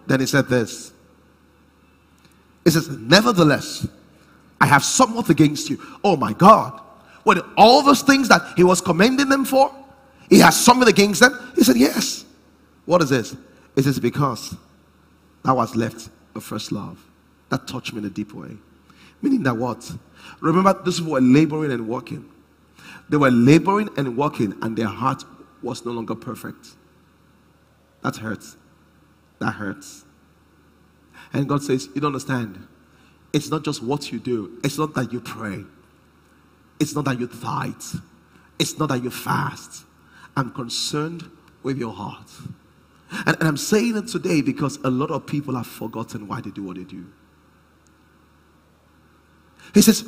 [0.09, 0.93] Then he said this.
[2.65, 3.87] He says, Nevertheless,
[4.61, 5.81] I have somewhat against you.
[6.05, 6.81] Oh my God.
[7.25, 9.75] When all those things that he was commending them for,
[10.29, 11.53] he has something against them.
[11.57, 12.25] He said, Yes.
[12.87, 13.37] What is this?
[13.77, 14.57] It is because
[15.45, 17.03] that was left the first love.
[17.49, 18.57] That touched me in a deep way.
[19.23, 19.91] Meaning that what?
[20.41, 22.29] Remember, these people were laboring and working.
[23.09, 25.25] They were laboring and working, and their heart
[25.63, 26.69] was no longer perfect.
[28.03, 28.57] That hurts.
[29.41, 30.05] That hurts.
[31.33, 32.67] And God says, You don't understand.
[33.33, 35.65] It's not just what you do, it's not that you pray,
[36.81, 37.83] it's not that you fight,
[38.59, 39.85] it's not that you fast.
[40.37, 41.29] I'm concerned
[41.63, 42.31] with your heart.
[43.27, 46.51] And, and I'm saying it today because a lot of people have forgotten why they
[46.51, 47.05] do what they do.
[49.75, 50.05] He says,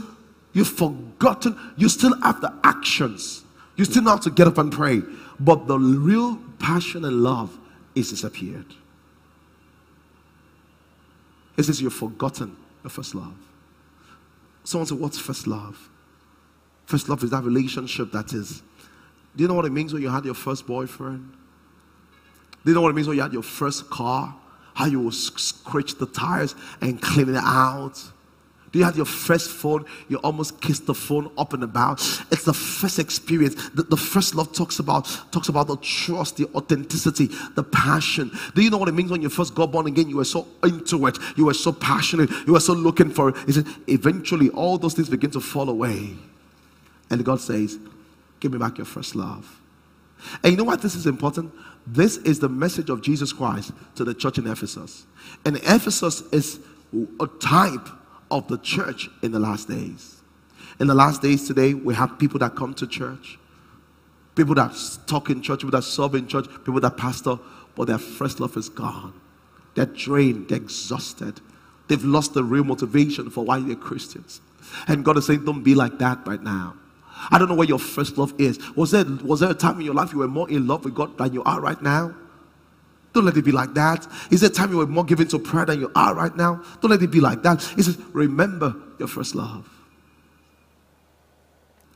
[0.54, 3.42] You've forgotten, you still have the actions.
[3.76, 5.02] You still know how to get up and pray.
[5.40, 7.58] But the real passion and love
[7.94, 8.66] is disappeared.
[11.56, 13.36] He says, You've forgotten your first love.
[14.64, 15.88] Someone said, What's first love?
[16.86, 18.62] First love is that relationship that is.
[19.34, 21.32] Do you know what it means when you had your first boyfriend?
[22.64, 24.34] Do you know what it means when you had your first car?
[24.74, 28.00] How you will scratch the tires and clean it out?
[28.72, 29.84] Do you have your first phone?
[30.08, 32.00] You almost kiss the phone up and about.
[32.30, 33.54] It's the first experience.
[33.70, 38.30] The, the, first love talks about talks about the trust, the authenticity, the passion.
[38.54, 40.08] Do you know what it means when you first got born again?
[40.08, 41.18] You were so into it.
[41.36, 42.30] You were so passionate.
[42.46, 43.52] You were so looking for it.
[43.52, 46.14] Said, eventually all those things begin to fall away.
[47.10, 47.78] And God says,
[48.40, 49.60] Give me back your first love.
[50.42, 51.52] And you know why this is important?
[51.86, 55.04] This is the message of Jesus Christ to the church in Ephesus.
[55.44, 56.58] And Ephesus is
[57.20, 57.86] a type
[58.32, 60.20] of the church in the last days.
[60.80, 63.38] In the last days today, we have people that come to church,
[64.34, 64.74] people that
[65.06, 67.38] talk in church, people that serve in church, people that pastor,
[67.76, 69.12] but their first love is gone.
[69.74, 71.40] They're drained, they're exhausted.
[71.88, 74.40] They've lost the real motivation for why they're Christians.
[74.88, 76.74] And God is saying, don't be like that right now.
[77.30, 78.58] I don't know where your first love is.
[78.74, 80.94] Was there, was there a time in your life you were more in love with
[80.94, 82.14] God than you are right now?
[83.12, 84.06] Don't let it be like that.
[84.30, 86.62] Is there time you were more given to prayer than you are right now?
[86.80, 87.62] Don't let it be like that.
[87.76, 89.68] He says, remember your first love.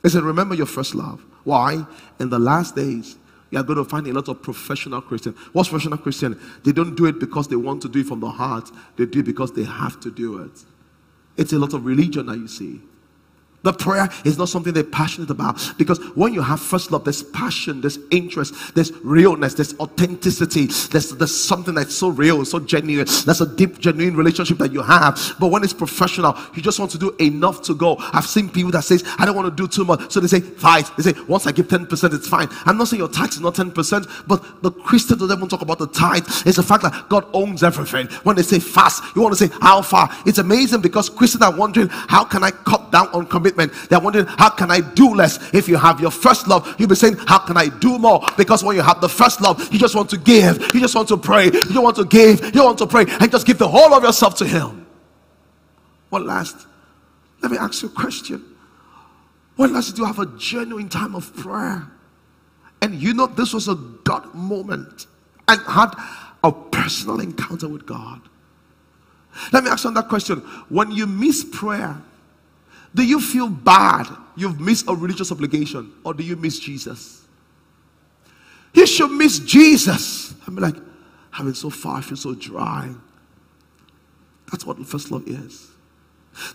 [0.03, 1.25] He said, remember your first love.
[1.43, 1.85] Why?
[2.19, 3.17] In the last days,
[3.49, 5.37] you are going to find a lot of professional Christians.
[5.53, 6.39] What's professional Christian?
[6.63, 8.69] They don't do it because they want to do it from the heart.
[8.97, 10.63] They do it because they have to do it.
[11.37, 12.81] It's a lot of religion that you see.
[13.63, 17.23] The prayer is not something they're passionate about because when you have first love, there's
[17.23, 23.07] passion, there's interest, there's realness, there's authenticity, there's, there's something that's so real, so genuine.
[23.25, 25.35] That's a deep, genuine relationship that you have.
[25.39, 27.97] But when it's professional, you just want to do enough to go.
[27.99, 30.11] I've seen people that says, I don't want to do too much.
[30.11, 30.95] So they say, five.
[30.95, 32.47] They say, once I give 10%, it's fine.
[32.65, 35.79] I'm not saying your tithe is not 10%, but the Christian doesn't even talk about
[35.79, 36.25] the tithe.
[36.45, 38.07] It's the fact that God owns everything.
[38.23, 40.09] When they say fast, you want to say how far.
[40.27, 43.46] It's amazing because Christians are wondering, how can I cut down on commitment?
[43.47, 43.89] Commitment.
[43.89, 45.53] They're wondering, how can I do less?
[45.53, 48.25] If you have your first love, you'll be saying, how can I do more?
[48.37, 51.07] Because when you have the first love, you just want to give, you just want
[51.09, 53.67] to pray, you don't want to give, you want to pray, and just give the
[53.67, 54.85] whole of yourself to Him.
[56.09, 56.67] One last?
[57.41, 58.43] Let me ask you a question.
[59.55, 61.87] When last did you have a genuine time of prayer?
[62.81, 65.07] And you know this was a God moment
[65.47, 65.95] and had
[66.43, 68.21] a personal encounter with God.
[69.51, 70.39] Let me ask you that question.
[70.69, 72.01] When you miss prayer,
[72.97, 77.27] do you feel bad you've missed a religious obligation or do you miss Jesus?
[78.73, 80.33] You should miss Jesus.
[80.47, 80.75] I'm like,
[81.29, 82.91] having so far, I feel so dry.
[84.51, 85.69] That's what the first love is.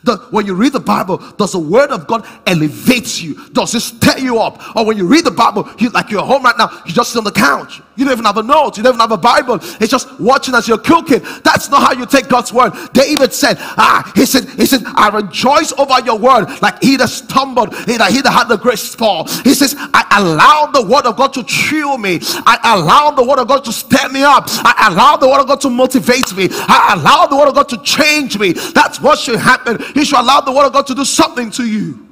[0.04, 3.48] The, when you read the Bible, does the word of God elevate you?
[3.50, 4.76] Does it stir you up?
[4.76, 7.18] Or when you read the Bible, you like you're home right now, you just sit
[7.18, 7.80] on the couch.
[7.96, 9.56] You don't even have a note, you don't even have a Bible.
[9.80, 11.20] It's just watching as you're cooking.
[11.44, 12.72] That's not how you take God's word.
[12.92, 17.08] David said, Ah, he said, he said, I rejoice over your word, like he that
[17.08, 19.26] stumbled, he that he that had the great fall.
[19.44, 22.20] He says, I allow the word of God to chill me.
[22.46, 24.44] I allow the word of God to stir me up.
[24.48, 26.48] I allow the word of God to motivate me.
[26.50, 28.52] I allow the word of God to change me.
[28.52, 29.71] That's what should happen.
[29.94, 32.08] You should allow the word of God to do something to you.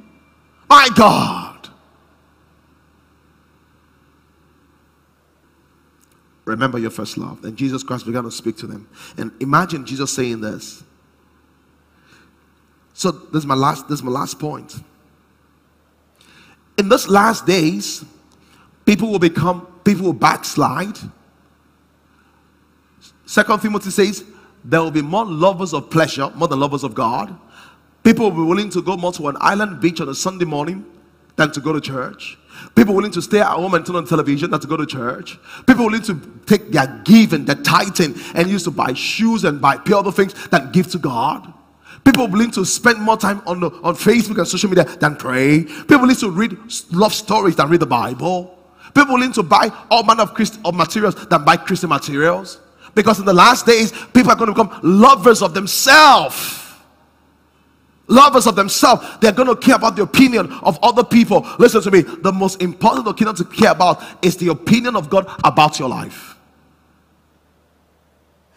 [0.68, 1.68] My God.
[6.44, 7.44] Remember your first love.
[7.44, 8.88] And Jesus Christ began to speak to them.
[9.16, 10.82] And imagine Jesus saying this.
[12.92, 14.74] So this is my last, this is my last point.
[16.76, 18.04] In this last days,
[18.84, 20.98] people will become, people will backslide.
[23.26, 24.24] Second Timothy says,
[24.64, 27.38] there will be more lovers of pleasure, more than lovers of God.
[28.02, 30.84] People will be willing to go more to an island beach on a Sunday morning
[31.36, 32.38] than to go to church.
[32.74, 35.38] People willing to stay at home and turn on television than to go to church.
[35.66, 39.76] People willing to take their giving, their tithing, and use to buy shoes and buy
[39.76, 41.52] pay other things than give to God.
[42.04, 45.64] People willing to spend more time on, the, on Facebook and social media than pray.
[45.64, 46.56] People willing to read
[46.90, 48.56] love stories than read the Bible.
[48.94, 52.58] People willing to buy all manner of, Christ, of materials than buy Christian materials.
[52.94, 56.69] Because in the last days, people are going to become lovers of themselves
[58.10, 59.06] lovers of themselves.
[59.20, 61.46] They're going to care about the opinion of other people.
[61.58, 62.02] Listen to me.
[62.02, 66.36] The most important opinion to care about is the opinion of God about your life.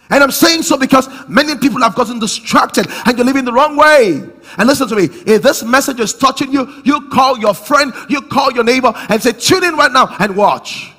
[0.09, 3.75] And I'm saying so because many people have gotten distracted and you're living the wrong
[3.77, 4.21] way.
[4.57, 8.21] And listen to me, if this message is touching you, you call your friend, you
[8.21, 10.92] call your neighbor and say, Tune in right now and watch.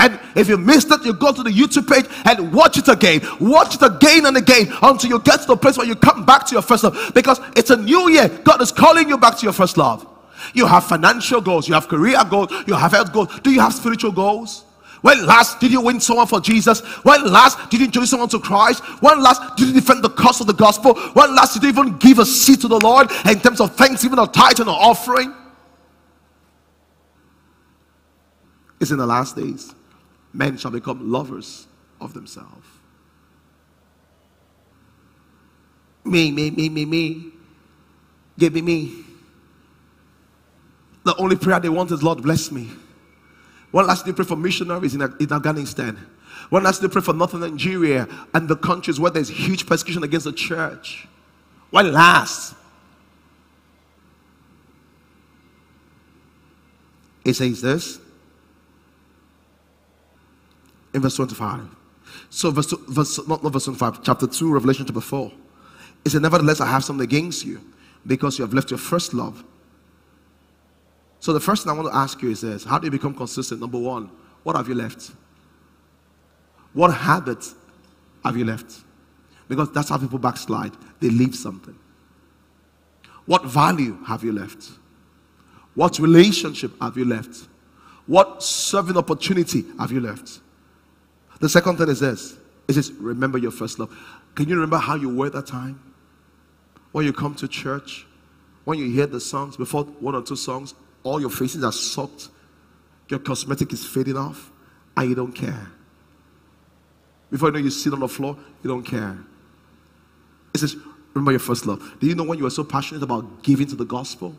[0.00, 3.20] And if you missed it, you go to the YouTube page and watch it again.
[3.38, 6.46] Watch it again and again until you get to the place where you come back
[6.46, 7.12] to your first love.
[7.14, 8.28] Because it's a new year.
[8.42, 10.06] God is calling you back to your first love.
[10.54, 13.28] You have financial goals, you have career goals, you have health goals.
[13.40, 14.64] Do you have spiritual goals?
[15.02, 16.80] When last did you win someone for Jesus?
[17.04, 18.82] When last did you introduce someone to Christ?
[19.02, 20.94] When last did you defend the cause of the gospel?
[20.94, 24.18] When last did you even give a seat to the Lord in terms of thanksgiving
[24.18, 25.34] or tithe and or offering?
[28.80, 29.74] It's in the last days
[30.32, 31.66] men shall become lovers
[32.00, 32.66] of themselves.
[36.04, 37.32] Me, me, me, me, me.
[38.38, 39.04] Give me me.
[41.04, 42.70] The only prayer they want is, Lord, bless me.
[43.70, 45.98] One last day pray for missionaries in, in Afghanistan.
[46.48, 50.24] One last day pray for Northern Nigeria and the countries where there's huge persecution against
[50.24, 51.06] the church.
[51.70, 52.54] One last.
[57.24, 58.00] It says this
[60.94, 61.62] in verse 25.
[62.28, 65.32] So, verse, verse not, not verse 25, chapter 2, Revelation chapter 4.
[66.04, 67.60] It said, Nevertheless, I have something against you
[68.06, 69.44] because you have left your first love.
[71.20, 73.14] So, the first thing I want to ask you is this How do you become
[73.14, 73.60] consistent?
[73.60, 74.10] Number one,
[74.42, 75.12] what have you left?
[76.72, 77.54] What habits
[78.24, 78.80] have you left?
[79.48, 80.72] Because that's how people backslide.
[81.00, 81.76] They leave something.
[83.26, 84.70] What value have you left?
[85.74, 87.48] What relationship have you left?
[88.06, 90.40] What serving opportunity have you left?
[91.40, 92.38] The second thing is this
[92.68, 93.96] it says, Remember your first love.
[94.34, 95.80] Can you remember how you were that time?
[96.92, 98.06] When you come to church,
[98.64, 102.28] when you hear the songs, before one or two songs, all your faces are soaked,
[103.08, 104.50] your cosmetic is fading off,
[104.96, 105.66] and you don't care.
[107.30, 109.18] Before you know you sit on the floor, you don't care.
[110.54, 110.76] It says,
[111.14, 111.96] Remember your first love.
[112.00, 114.36] Do you know when you were so passionate about giving to the gospel?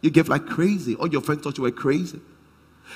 [0.00, 0.96] You gave like crazy.
[0.96, 2.20] All your friends thought you were crazy.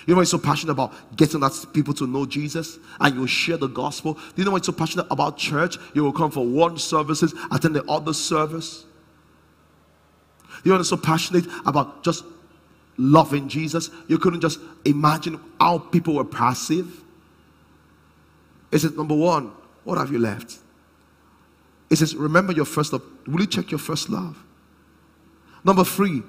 [0.07, 3.27] You know why you're so passionate about getting that people to know Jesus and you
[3.27, 4.19] share the gospel?
[4.37, 5.77] You know why you're so passionate about church?
[5.95, 8.85] You will come for one services, attend the other service.
[10.65, 12.25] You are so passionate about just
[12.97, 13.91] loving Jesus.
[14.09, 17.03] You couldn't just imagine how people were passive.
[18.71, 19.53] Is It number one,
[19.85, 20.59] what have you left?
[21.91, 23.03] It says, remember your first love.
[23.27, 24.37] Will you check your first love?
[25.65, 26.23] Number three,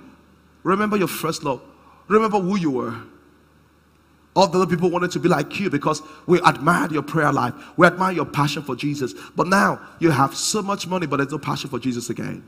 [0.64, 1.62] remember your first love.
[2.08, 2.96] Remember who you were.
[4.34, 7.54] All the other people wanted to be like you because we admired your prayer life.
[7.76, 9.14] We admire your passion for Jesus.
[9.36, 12.44] But now you have so much money, but there's no passion for Jesus again.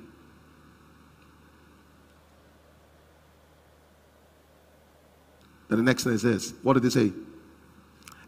[5.67, 6.53] Then the next thing is this.
[6.61, 7.11] What did he say?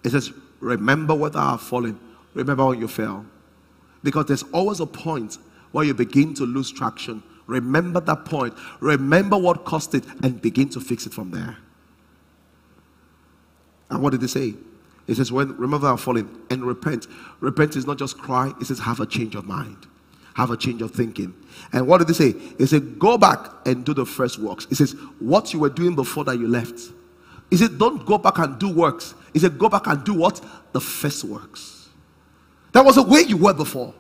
[0.04, 2.00] It says, Remember what I have fallen.
[2.34, 3.26] Remember when you fell.
[4.04, 5.38] Because there's always a point
[5.72, 7.24] where you begin to lose traction.
[7.48, 8.54] Remember that point.
[8.80, 11.58] Remember what caused it and begin to fix it from there.
[13.90, 14.54] And what did he say?
[15.08, 17.08] He says, when remember our falling and repent.
[17.40, 19.86] Repent is not just cry, it says have a change of mind.
[20.36, 21.34] have a change of thinking.
[21.72, 22.38] And what did he say?
[22.58, 24.66] He said, Go back and do the first works.
[24.68, 26.80] He says, What you were doing before that you left.
[27.50, 29.16] He said, Don't go back and do works.
[29.34, 30.44] He said, Go back and do what?
[30.74, 31.90] The first works.
[32.74, 33.94] That was the way you were before.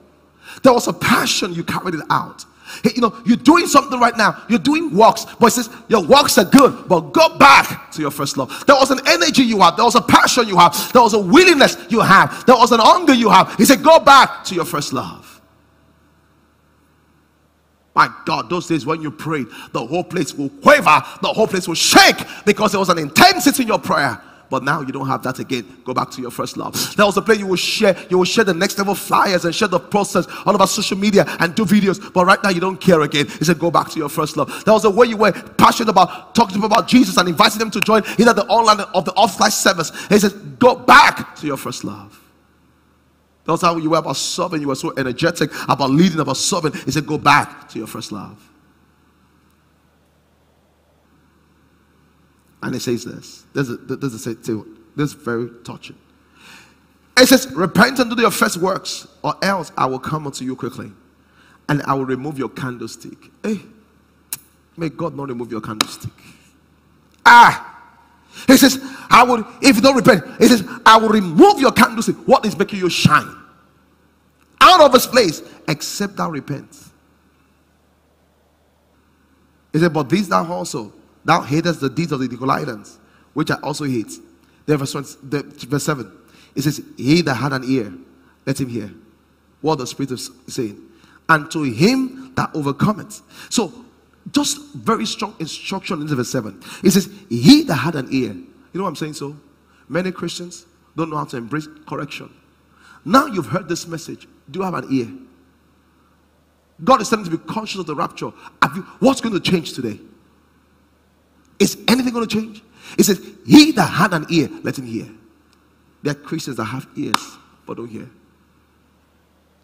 [0.64, 2.46] There was a passion, you carried it out.
[2.84, 4.44] You know, you're doing something right now.
[4.50, 8.12] You're doing works, but it says your works are good, but go back to your
[8.12, 8.64] first love.
[8.66, 11.20] There was an energy you had, there was a passion you have, there was a
[11.20, 13.56] willingness you have, there was an hunger you have.
[13.56, 15.42] He said, Go back to your first love.
[17.94, 21.68] My God, those days when you prayed, the whole place will quaver, the whole place
[21.68, 24.22] will shake because there was an intensity in your prayer.
[24.50, 25.82] But now you don't have that again.
[25.84, 26.74] Go back to your first love.
[26.96, 27.96] That was a place you will share.
[28.10, 31.26] You will share the next level flyers and share the process all over social media
[31.40, 32.14] and do videos.
[32.14, 33.28] But right now you don't care again.
[33.28, 34.64] He said, go back to your first love.
[34.66, 37.60] That was the way you were passionate about talking to people about Jesus and inviting
[37.60, 39.92] them to join either the online or the offline service.
[40.08, 42.22] He says, go back to your first love.
[43.46, 44.62] That's how you were about serving.
[44.62, 46.74] You were so energetic about leading, about serving.
[46.74, 48.42] He said, go back to your first love.
[52.66, 53.46] And he says this.
[53.54, 55.96] This is very touching.
[57.16, 60.56] It says, Repent and do your first works, or else I will come unto you
[60.56, 60.92] quickly,
[61.70, 63.30] and I will remove your candlestick.
[63.44, 63.60] Hey,
[64.76, 66.12] may God not remove your candlestick.
[67.24, 67.84] Ah,
[68.48, 68.80] he says,
[69.12, 72.16] I will, if you don't repent, he says, I will remove your candlestick.
[72.26, 73.32] What is making you shine?
[74.60, 76.76] Out of this place, except thou repent.
[79.72, 80.92] He said, But these thou also,
[81.26, 82.98] thou hatest the deeds of the Nicolaitans,
[83.34, 84.14] which I also hate.
[84.66, 86.12] Then verse, 20, the, verse 7.
[86.56, 87.94] It says, He that had an ear,
[88.46, 88.92] let him hear
[89.62, 90.82] what the Spirit is saying.
[91.28, 93.22] And to him that overcometh.
[93.50, 93.74] So
[94.32, 96.62] just very strong instruction in verse 7.
[96.84, 98.30] It says, He that had an ear.
[98.32, 99.14] You know what I'm saying?
[99.14, 99.36] So
[99.90, 100.66] many Christians
[100.96, 102.32] don't know how to embrace correction.
[103.04, 104.28] Now you've heard this message.
[104.50, 105.08] Do you have an ear?
[106.84, 108.32] God is telling to be conscious of the rapture.
[108.76, 110.00] You, what's going to change today?
[111.60, 112.64] Is anything going to change?
[112.98, 115.08] It says, He that had an ear, let him hear.
[116.04, 118.10] There are Christians that have ears but don't hear.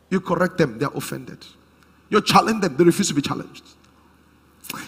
[0.09, 1.45] You correct them, they're offended.
[2.09, 3.63] You challenge them, they refuse to be challenged.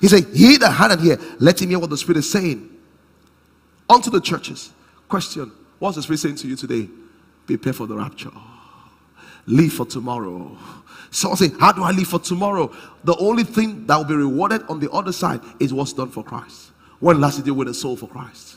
[0.01, 2.69] He said, He that had an ear, let him hear what the Spirit is saying.
[3.89, 4.71] Unto the churches.
[5.07, 6.89] Question What's the Spirit saying to you today?
[7.45, 8.31] Prepare for the rapture.
[9.45, 10.57] Live for tomorrow.
[11.11, 12.73] Someone say, How do I live for tomorrow?
[13.03, 16.23] The only thing that will be rewarded on the other side is what's done for
[16.23, 16.71] Christ.
[17.03, 18.55] When last did you win a soul for Christ?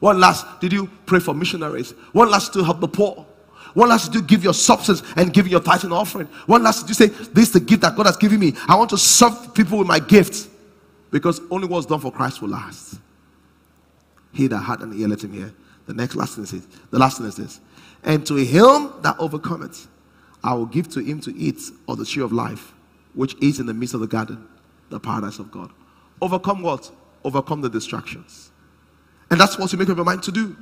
[0.00, 1.92] When last did you pray for missionaries?
[2.10, 3.24] When last did you help the poor?
[3.74, 6.26] When last did you give your substance and give your tithe and offering?
[6.46, 8.54] When last did you say, This is the gift that God has given me?
[8.66, 10.48] I want to serve people with my gift.
[11.12, 12.98] Because only what's done for Christ will last.
[14.32, 15.54] He that had an ear, let him hear.
[15.86, 16.66] The next last thing is this.
[16.90, 17.60] The last thing is this.
[18.02, 19.86] And to him that overcometh,
[20.42, 22.74] I will give to him to eat of the tree of life,
[23.14, 24.44] which is in the midst of the garden,
[24.90, 25.70] the paradise of God.
[26.20, 26.90] Overcome what?
[27.24, 28.50] Overcome the distractions.
[29.30, 30.56] And that's what you make up your mind to do.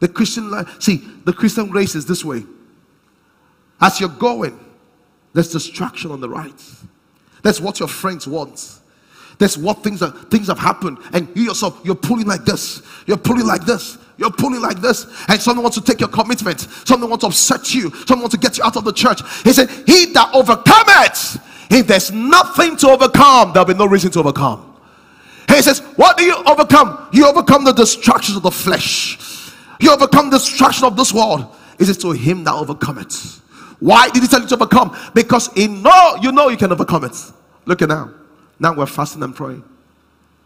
[0.00, 2.44] The Christian life, see, the Christian race is this way.
[3.80, 4.58] As you're going,
[5.32, 6.62] there's distraction on the right.
[7.42, 8.80] That's what your friends want.
[9.38, 13.16] That's what things are things have happened, and you yourself you're pulling like this, you're
[13.16, 17.08] pulling like this, you're pulling like this, and someone wants to take your commitment, someone
[17.08, 19.22] wants to upset you, someone wants to get you out of the church.
[19.42, 24.18] He said, He that overcometh, if there's nothing to overcome, there'll be no reason to
[24.18, 24.69] overcome.
[25.56, 27.08] He says, What do you overcome?
[27.12, 31.54] You overcome the destruction of the flesh, you overcome the distraction of this world.
[31.78, 33.40] He says, To him that overcometh.
[33.80, 34.96] Why did he tell you to overcome?
[35.14, 37.16] Because he know you know you can overcome it.
[37.64, 38.12] Look at now.
[38.58, 39.64] Now we're fasting and praying.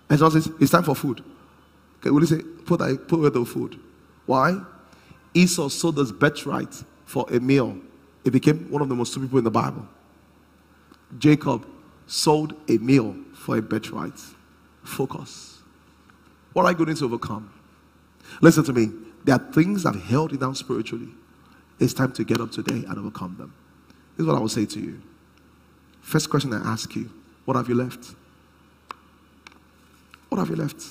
[0.08, 1.22] And someone says, It's time for food.
[1.98, 3.78] Okay, will you say, Put, put away the food?
[4.26, 4.60] Why?
[5.34, 7.76] Esau sold his birthright for a meal.
[8.22, 9.86] He became one of the most stupid people in the Bible.
[11.18, 11.66] Jacob
[12.06, 14.18] sold a meal for a birthright.
[14.84, 15.58] Focus.
[16.52, 17.52] What are you going to overcome?
[18.40, 18.90] Listen to me.
[19.24, 21.08] There are things that held you down spiritually.
[21.80, 23.52] It's time to get up today and overcome them.
[24.16, 25.02] This is what I will say to you.
[26.00, 27.10] First question I ask you
[27.44, 28.14] what have you left?
[30.28, 30.82] What have you left?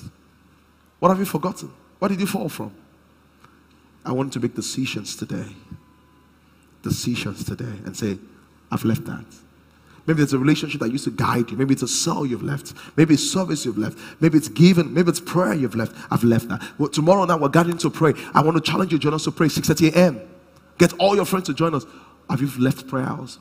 [0.98, 1.70] What have you forgotten?
[1.98, 2.74] What did you fall from?
[4.04, 5.46] I want to make decisions today.
[6.82, 8.18] Decisions today and say,
[8.70, 9.24] I've left that.
[10.06, 11.56] Maybe it's a relationship that used to guide you.
[11.56, 12.74] Maybe it's a cell you've left.
[12.96, 13.98] Maybe it's service you've left.
[14.20, 14.92] Maybe it's giving.
[14.92, 15.96] Maybe it's prayer you've left.
[16.10, 16.62] I've left that.
[16.78, 18.12] Well, tomorrow now we're gathering to pray.
[18.34, 20.20] I want to challenge you, join us to pray 6:30 a.m.
[20.76, 21.86] Get all your friends to join us.
[22.28, 23.40] Have you left prayer also?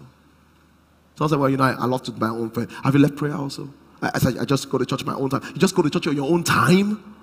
[1.15, 2.67] So I was like, well, you know, I, I lost it my own prayer.
[2.83, 3.69] Have you left prayer also?
[4.01, 5.41] I, I said, I just go to church my own time.
[5.53, 7.13] You just go to church on your own time?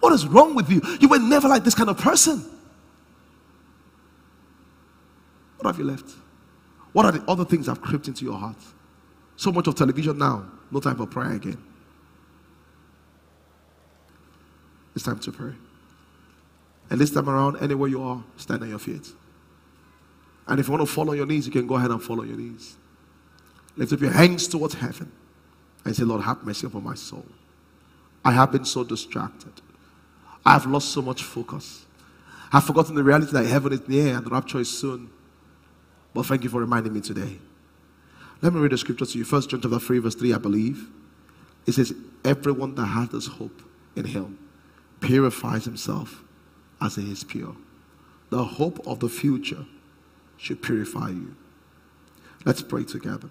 [0.00, 0.80] What is wrong with you?
[1.00, 2.44] You were never like this kind of person.
[5.58, 6.10] What have you left?
[6.92, 8.56] What are the other things that have crept into your heart?
[9.38, 11.62] So much of television now, no time for prayer again.
[14.96, 15.52] It's time to pray.
[16.90, 19.06] And this time around, anywhere you are, stand on your feet.
[20.48, 22.20] And if you want to fall on your knees, you can go ahead and fall
[22.20, 22.76] on your knees.
[23.76, 25.12] Lift up your hands towards heaven
[25.84, 27.24] and say, Lord, have mercy upon my soul.
[28.24, 29.52] I have been so distracted.
[30.44, 31.86] I have lost so much focus.
[32.52, 35.10] I've forgotten the reality that heaven is near and the rapture is soon.
[36.12, 37.38] But thank you for reminding me today.
[38.40, 39.24] Let me read the scripture to you.
[39.24, 40.88] First John chapter 3, verse 3, I believe.
[41.66, 41.92] It says,
[42.24, 43.62] Everyone that has this hope
[43.96, 44.38] in him
[45.00, 46.22] purifies himself
[46.80, 47.56] as he is pure.
[48.30, 49.66] The hope of the future
[50.36, 51.34] should purify you.
[52.44, 53.30] Let's pray together.